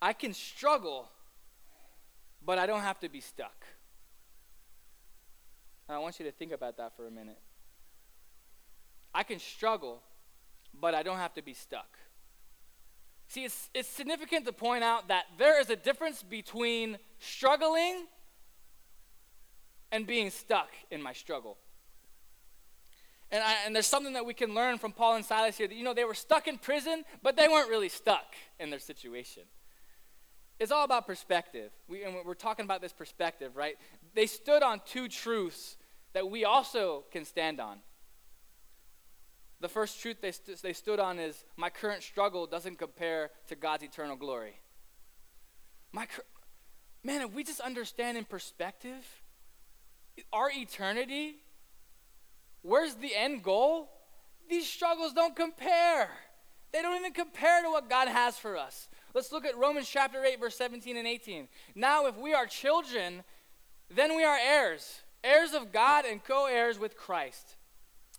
[0.00, 1.08] I can struggle,
[2.44, 3.66] but I don't have to be stuck.
[5.88, 7.38] I want you to think about that for a minute.
[9.14, 10.02] I can struggle,
[10.78, 11.96] but I don't have to be stuck.
[13.28, 18.06] See, it's, it's significant to point out that there is a difference between struggling
[19.90, 21.56] and being stuck in my struggle.
[23.30, 25.74] And, I, and there's something that we can learn from Paul and Silas here that,
[25.74, 29.42] you know, they were stuck in prison, but they weren't really stuck in their situation.
[30.58, 31.70] It's all about perspective.
[31.88, 33.76] We, and we're talking about this perspective, right?
[34.16, 35.76] They stood on two truths
[36.14, 37.80] that we also can stand on.
[39.60, 43.54] The first truth they, st- they stood on is my current struggle doesn't compare to
[43.54, 44.58] God's eternal glory.
[45.92, 46.06] My
[47.04, 49.04] Man, if we just understand in perspective,
[50.32, 51.36] our eternity,
[52.62, 53.90] where's the end goal?
[54.48, 56.08] These struggles don't compare.
[56.72, 58.88] They don't even compare to what God has for us.
[59.14, 61.48] Let's look at Romans chapter 8, verse 17 and 18.
[61.74, 63.22] Now, if we are children,
[63.94, 67.56] then we are heirs, heirs of God and co heirs with Christ.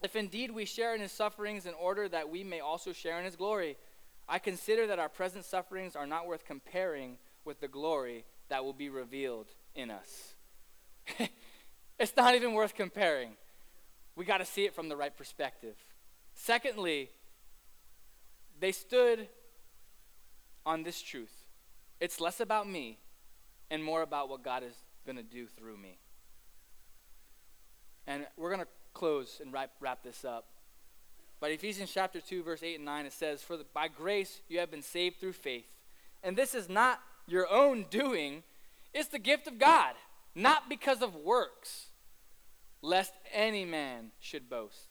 [0.03, 3.26] If indeed we share in his sufferings in order that we may also share in
[3.26, 3.78] his glory,
[4.30, 8.74] I consider that our present sufferings are not worth comparing with the glory that will
[8.74, 10.36] be revealed in us.
[11.99, 13.32] it's not even worth comparing.
[14.15, 15.76] We got to see it from the right perspective.
[16.34, 17.09] Secondly,
[18.59, 19.28] they stood
[20.65, 21.47] on this truth
[21.99, 22.99] it's less about me
[23.70, 24.76] and more about what God is
[25.08, 25.97] going to do through me.
[28.05, 30.45] And we're going to close and wrap, wrap this up.
[31.39, 34.60] But Ephesians chapter 2, verse 8 and 9, it says, For the, by grace you
[34.60, 35.68] have been saved through faith.
[36.24, 38.43] And this is not your own doing,
[38.93, 39.93] it's the gift of God,
[40.36, 41.88] not because of works,
[42.82, 44.89] lest any man should boast.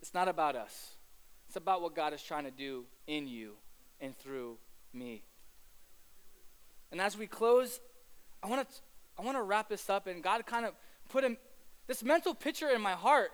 [0.00, 0.94] It's not about us.
[1.48, 3.54] It's about what God is trying to do in you
[4.00, 4.58] and through
[4.92, 5.22] me.
[6.90, 7.80] And as we close,
[8.42, 8.74] I want to
[9.18, 10.74] I want to wrap this up and God kind of
[11.08, 11.24] put
[11.86, 13.30] this mental picture in my heart.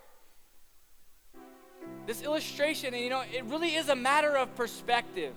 [2.07, 5.35] This illustration, and you know, it really is a matter of perspective.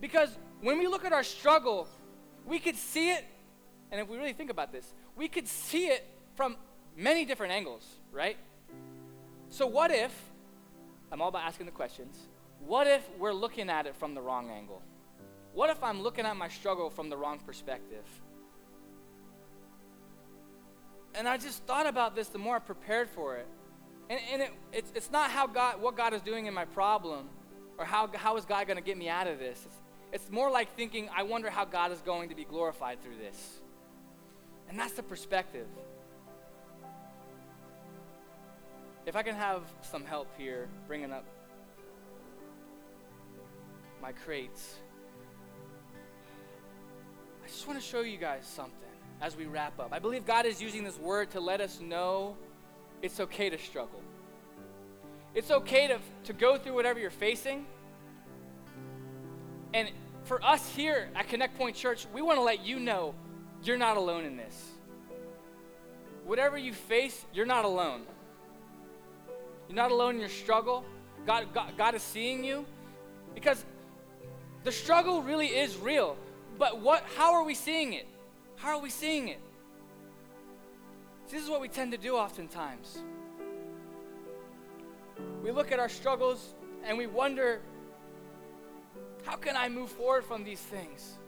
[0.00, 0.30] Because
[0.60, 1.86] when we look at our struggle,
[2.46, 3.24] we could see it,
[3.90, 6.56] and if we really think about this, we could see it from
[6.96, 8.36] many different angles, right?
[9.50, 10.12] So, what if
[11.12, 12.28] I'm all about asking the questions.
[12.60, 14.82] What if we're looking at it from the wrong angle?
[15.52, 18.04] What if I'm looking at my struggle from the wrong perspective?
[21.14, 23.46] And I just thought about this the more I prepared for it.
[24.08, 27.28] And, and it, it's, it's not how God, what God is doing in my problem
[27.78, 29.62] or how, how is God going to get me out of this.
[29.64, 29.76] It's,
[30.12, 33.60] it's more like thinking, I wonder how God is going to be glorified through this.
[34.68, 35.66] And that's the perspective.
[39.06, 41.24] If I can have some help here bringing up
[44.00, 44.76] my crates,
[47.50, 48.88] I just want to show you guys something
[49.20, 49.92] as we wrap up.
[49.92, 52.36] I believe God is using this word to let us know
[53.02, 54.00] it's okay to struggle.
[55.34, 57.66] It's okay to, to go through whatever you're facing.
[59.74, 59.90] And
[60.22, 63.16] for us here at Connect Point Church, we want to let you know
[63.64, 64.70] you're not alone in this.
[66.24, 68.02] Whatever you face, you're not alone.
[69.68, 70.84] You're not alone in your struggle.
[71.26, 72.64] God, God, God is seeing you.
[73.34, 73.64] Because
[74.62, 76.16] the struggle really is real.
[76.60, 78.06] But what how are we seeing it?
[78.56, 79.40] How are we seeing it?
[81.30, 83.02] This is what we tend to do oftentimes.
[85.42, 86.54] We look at our struggles
[86.84, 87.62] and we wonder,
[89.24, 91.18] how can I move forward from these things?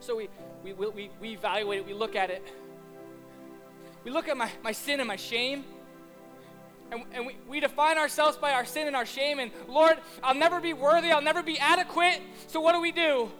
[0.00, 0.28] So we,
[0.62, 2.46] we, we, we evaluate it, we look at it.
[4.04, 5.64] We look at my, my sin and my shame,
[6.92, 9.38] and, and we, we define ourselves by our sin and our shame.
[9.38, 11.10] And Lord, I'll never be worthy.
[11.10, 12.20] I'll never be adequate.
[12.48, 13.30] So what do we do?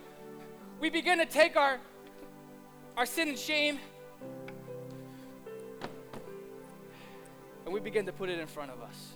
[0.80, 1.78] We begin to take our,
[2.96, 3.78] our sin and shame
[7.64, 9.12] and we begin to put it in front of us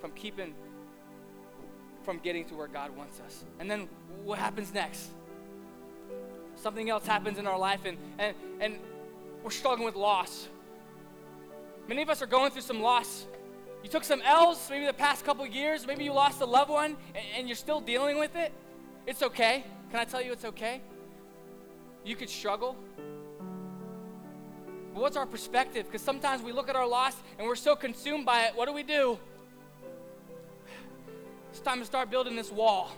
[0.00, 0.54] from keeping,
[2.02, 3.44] from getting to where God wants us.
[3.58, 3.88] And then
[4.24, 5.10] what happens next?
[6.56, 8.78] Something else happens in our life and, and, and
[9.42, 10.48] we're struggling with loss.
[11.88, 13.26] Many of us are going through some loss
[13.82, 16.96] you took some L's maybe the past couple years, maybe you lost a loved one
[17.14, 18.52] and, and you're still dealing with it.
[19.06, 19.64] It's okay.
[19.90, 20.82] Can I tell you it's okay?
[22.04, 22.76] You could struggle.
[24.94, 25.86] But what's our perspective?
[25.86, 28.56] Because sometimes we look at our loss and we're so consumed by it.
[28.56, 29.18] What do we do?
[31.50, 32.92] It's time to start building this wall.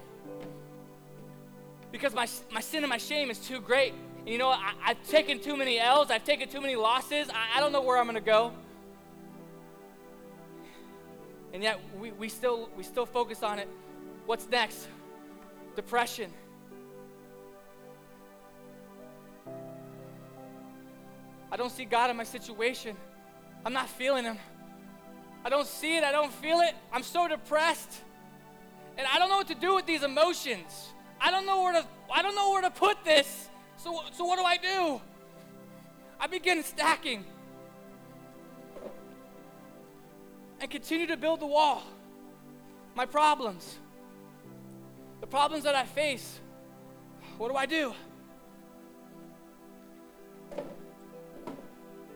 [1.91, 3.93] Because my, my sin and my shame is too great.
[4.21, 4.49] And you know?
[4.49, 7.29] I, have taken too many L's, I've taken too many losses.
[7.29, 8.53] I, I don't know where I'm going to go.
[11.53, 13.69] And yet we, we, still, we still focus on it.
[14.25, 14.89] What's next?
[15.77, 16.31] Depression.
[21.53, 22.97] I don't see God in my situation.
[23.67, 24.39] I'm not feeling Him.
[25.45, 26.03] I don't see it.
[26.03, 26.75] I don't feel it.
[26.91, 28.01] I'm so depressed.
[28.97, 30.95] And I don't know what to do with these emotions.
[31.21, 33.51] I don't know where to I don't know where to put this.
[33.77, 35.01] So so what do I do?
[36.19, 37.27] I begin stacking
[40.59, 41.83] and continue to build the wall.
[42.95, 43.79] My problems.
[45.21, 46.41] The problems that I face.
[47.37, 47.93] What do I do?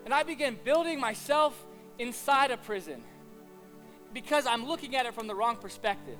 [0.07, 1.53] And I begin building myself
[1.99, 3.03] inside a prison
[4.15, 6.19] because I'm looking at it from the wrong perspective.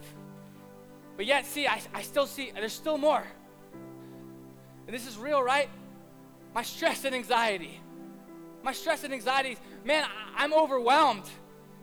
[1.17, 3.25] But yet, see, I, I still see, there's still more.
[4.87, 5.71] And this is real, right?
[6.53, 7.81] My stress and anxiety.
[8.65, 11.31] My stress and anxieties, man, I, I'm overwhelmed.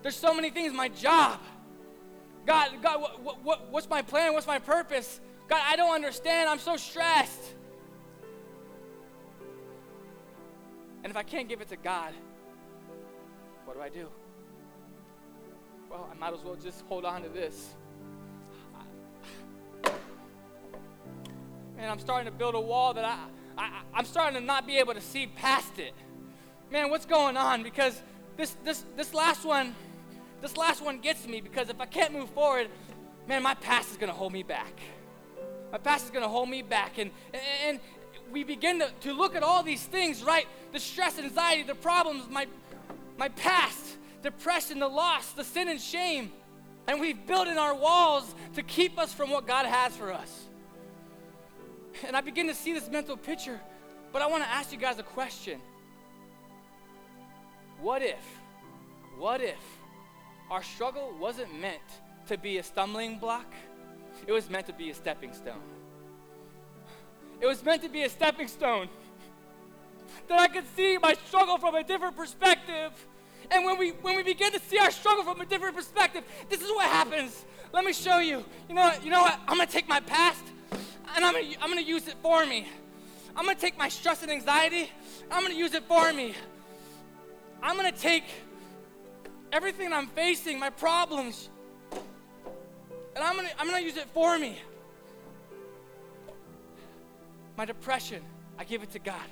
[0.01, 1.39] There's so many things, my job.
[2.45, 4.33] God, God, what, what, what's my plan?
[4.33, 5.21] What's my purpose?
[5.47, 6.49] God, I don't understand.
[6.49, 7.55] I'm so stressed.
[11.03, 12.13] And if I can't give it to God,
[13.65, 14.07] what do I do?
[15.89, 17.75] Well, I might as well just hold on to this.
[21.77, 23.17] And I'm starting to build a wall that I,
[23.57, 25.93] I, I'm starting to not be able to see past it.
[26.71, 27.61] Man, what's going on?
[27.61, 28.01] Because
[28.37, 29.75] this, this, this last one,
[30.41, 32.69] this last one gets me because if I can't move forward,
[33.27, 34.79] man, my past is going to hold me back.
[35.71, 36.97] My past is going to hold me back.
[36.97, 37.11] And,
[37.65, 37.79] and,
[38.33, 40.47] we begin to, to look at all these things, right?
[40.73, 42.47] The stress, anxiety, the problems, my,
[43.17, 46.31] my past, depression, the loss, the sin and shame.
[46.87, 50.45] And we've built in our walls to keep us from what God has for us.
[52.05, 53.61] And I begin to see this mental picture,
[54.11, 55.61] but I want to ask you guys a question.
[57.79, 58.23] What if,
[59.17, 59.59] what if
[60.49, 61.81] our struggle wasn't meant
[62.27, 63.53] to be a stumbling block?
[64.25, 65.61] It was meant to be a stepping stone.
[67.43, 68.87] It was meant to be a stepping stone.
[70.29, 72.93] That I could see my struggle from a different perspective.
[73.51, 76.61] And when we when we begin to see our struggle from a different perspective, this
[76.61, 77.43] is what happens.
[77.73, 78.45] Let me show you.
[78.69, 79.03] You know what?
[79.03, 79.37] You know what?
[79.45, 80.41] I'm gonna take my past
[80.71, 82.65] and I'm gonna I'm gonna use it for me.
[83.35, 84.89] I'm gonna take my stress and anxiety,
[85.29, 86.35] I'm gonna use it for me.
[87.61, 88.23] I'm gonna take
[89.51, 91.49] everything I'm facing, my problems,
[91.91, 94.59] and I'm gonna I'm gonna use it for me
[97.57, 98.21] my depression,
[98.57, 99.27] I give it to God.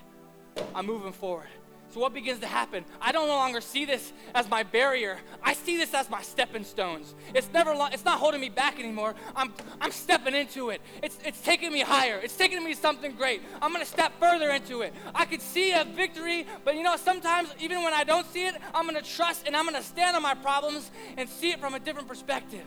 [0.76, 1.48] I'm moving forward.
[1.92, 2.86] So what begins to happen?
[3.02, 5.18] I don't no longer see this as my barrier.
[5.44, 7.16] I see this as my stepping stones.
[7.36, 9.14] It's never lo- it's not holding me back anymore.
[9.36, 10.82] I'm I'm stepping into it.
[11.04, 12.18] It's it's taking me higher.
[12.24, 13.42] It's taking me something great.
[13.62, 14.94] I'm to step further into it.
[15.14, 18.56] I could see a victory, but you know sometimes even when I don't see it,
[18.74, 21.80] I'm to trust and I'm to stand on my problems and see it from a
[21.80, 22.66] different perspective.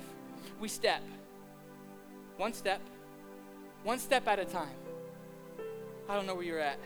[0.60, 1.02] We step.
[2.36, 2.82] One step.
[3.84, 4.83] One step at a time.
[6.08, 6.78] I don't know where you're at,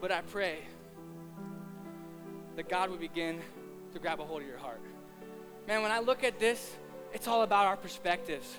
[0.00, 0.58] but I pray
[2.56, 3.40] that God would begin
[3.92, 4.80] to grab a hold of your heart.
[5.68, 6.74] Man, when I look at this,
[7.12, 8.56] it's all about our perspectives.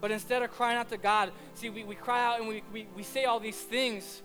[0.00, 2.86] But instead of crying out to God, see, we, we cry out and we, we,
[2.96, 4.22] we say all these things.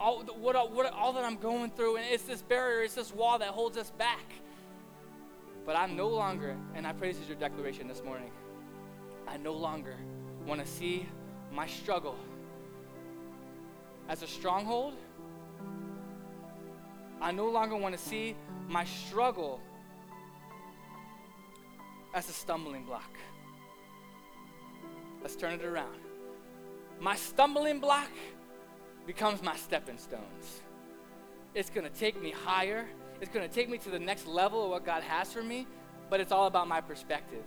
[0.00, 3.38] all, what, what, all that I'm going through, and it's this barrier, it's this wall
[3.38, 4.32] that holds us back.
[5.64, 8.30] But I'm no longer, and I pray this is your declaration this morning,
[9.28, 9.96] I no longer
[10.46, 11.06] want to see
[11.52, 12.16] my struggle
[14.08, 14.94] as a stronghold.
[17.20, 18.36] I no longer want to see
[18.68, 19.60] my struggle
[22.14, 23.10] as a stumbling block.
[25.22, 25.98] Let's turn it around.
[27.00, 28.10] My stumbling block
[29.06, 30.62] becomes my stepping stones.
[31.54, 32.86] It's going to take me higher.
[33.20, 35.66] It's going to take me to the next level of what God has for me,
[36.08, 37.44] but it's all about my perspective.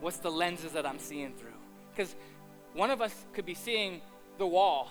[0.00, 1.50] What's the lenses that I'm seeing through?
[1.90, 2.16] Because
[2.76, 4.00] one of us could be seeing
[4.38, 4.90] the wall,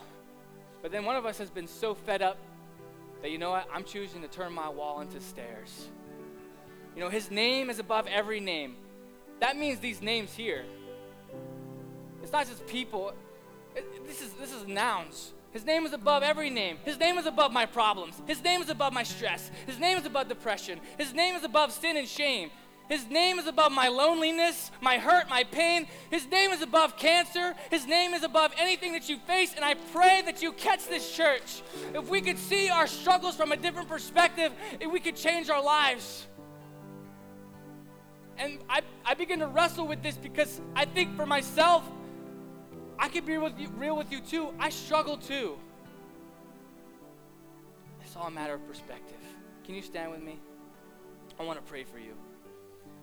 [0.82, 2.38] but then one of us has been so fed up
[3.22, 5.88] that, you know what, I'm choosing to turn my wall into stairs.
[6.96, 8.76] You know, his name is above every name.
[9.40, 10.66] That means these names here.
[12.24, 13.14] It's not just people.
[13.76, 15.34] It, this is this is nouns.
[15.52, 16.78] His name is above every name.
[16.84, 18.22] His name is above my problems.
[18.26, 19.52] His name is above my stress.
[19.66, 20.80] His name is above depression.
[20.98, 22.50] His name is above sin and shame.
[22.88, 25.88] His name is above my loneliness, my hurt, my pain.
[26.12, 27.56] His name is above cancer.
[27.72, 29.54] His name is above anything that you face.
[29.56, 31.64] And I pray that you catch this church.
[31.96, 35.64] If we could see our struggles from a different perspective, if we could change our
[35.64, 36.28] lives.
[38.38, 41.84] And I, I begin to wrestle with this because I think for myself,
[43.00, 44.54] I can be with you, real with you too.
[44.60, 45.58] I struggle too.
[48.02, 49.18] It's all a matter of perspective.
[49.64, 50.40] Can you stand with me?
[51.40, 52.14] I want to pray for you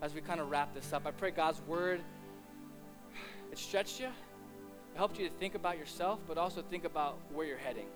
[0.03, 1.07] as we kind of wrap this up.
[1.07, 2.01] I pray God's word,
[3.51, 7.47] it stretched you, it helped you to think about yourself, but also think about where
[7.47, 7.87] you're heading.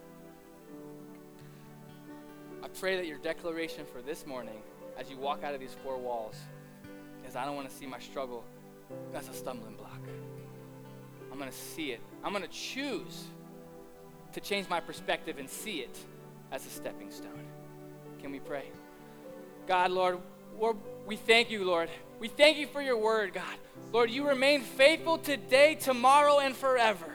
[2.63, 4.63] I pray that your declaration for this morning,
[4.97, 6.37] as you walk out of these four walls,
[7.29, 8.45] is I don't want to see my struggle
[9.15, 10.01] as a stumbling block.
[11.31, 12.01] I'm going to see it.
[12.25, 13.25] I'm going to choose
[14.33, 15.99] to change my perspective and see it
[16.53, 17.45] as a stepping stone.
[18.21, 18.71] Can we pray?
[19.67, 20.19] God, Lord,
[20.59, 20.77] Lord,
[21.07, 21.91] we thank you, Lord.
[22.19, 23.45] We thank you for your word, God.
[23.93, 27.13] Lord, you remain faithful today, tomorrow, and forever.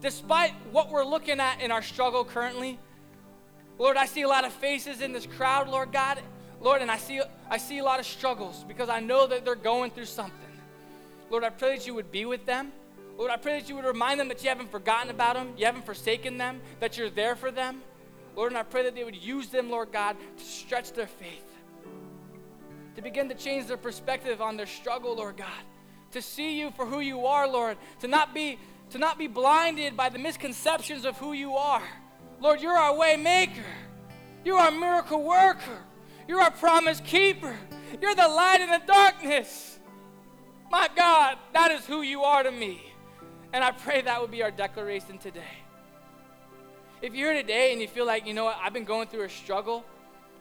[0.00, 2.78] Despite what we're looking at in our struggle currently,
[3.78, 6.20] Lord, I see a lot of faces in this crowd, Lord God.
[6.60, 7.20] Lord, and I see,
[7.50, 10.38] I see a lot of struggles because I know that they're going through something.
[11.30, 12.72] Lord, I pray that you would be with them.
[13.18, 15.66] Lord, I pray that you would remind them that you haven't forgotten about them, you
[15.66, 17.82] haven't forsaken them, that you're there for them.
[18.36, 21.44] Lord, and I pray that they would use them, Lord God, to stretch their faith,
[22.96, 25.62] to begin to change their perspective on their struggle, Lord God,
[26.12, 28.58] to see you for who you are, Lord, to not be
[28.90, 31.82] to not be blinded by the misconceptions of who you are.
[32.40, 33.64] Lord, you're our way maker.
[34.44, 35.78] You're our miracle worker.
[36.28, 37.56] You're our promise keeper.
[38.00, 39.78] You're the light in the darkness.
[40.70, 42.82] My God, that is who you are to me.
[43.52, 45.42] And I pray that would be our declaration today.
[47.02, 49.22] If you're here today and you feel like, you know what, I've been going through
[49.24, 49.84] a struggle,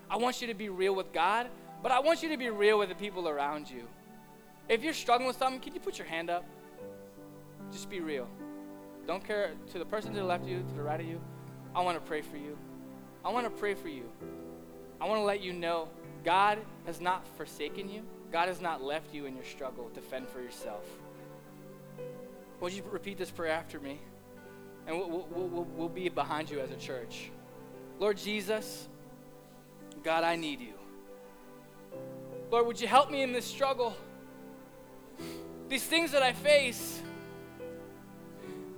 [0.10, 1.48] I want you to be real with God,
[1.84, 3.84] but I want you to be real with the people around you.
[4.70, 6.46] If you're struggling with something, can you put your hand up?
[7.72, 8.28] Just be real.
[9.06, 11.22] Don't care to the person to the left of you, to the right of you.
[11.76, 12.58] I want to pray for you.
[13.24, 14.10] I want to pray for you.
[15.00, 15.90] I want to let you know
[16.24, 18.02] God has not forsaken you.
[18.32, 20.86] God has not left you in your struggle to fend for yourself.
[22.62, 24.00] Would you repeat this prayer after me?
[24.88, 27.32] and we'll, we'll, we'll, be behind you as a church.
[28.00, 28.88] Lord Jesus,
[30.04, 30.74] God, I need you.
[32.54, 33.98] Lord, would you help me in this struggle?
[35.70, 37.02] These things that I face,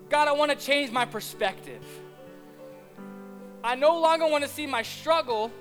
[0.07, 1.83] God, I want to change my perspective.
[3.61, 5.51] I no longer want to see my struggle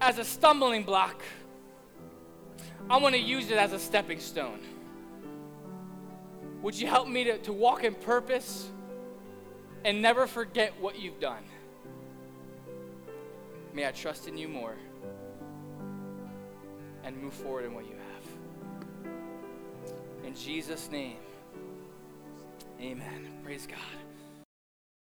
[0.00, 1.22] as a stumbling block.
[2.88, 4.60] I want to use it as a stepping stone.
[6.62, 8.70] Would you help me to, to walk in purpose
[9.84, 11.44] and never forget what you've done?
[13.74, 14.76] May I trust in you more
[17.06, 19.14] and move forward in what you have.
[20.26, 21.16] In Jesus' name,
[22.80, 23.30] amen.
[23.44, 24.05] Praise God.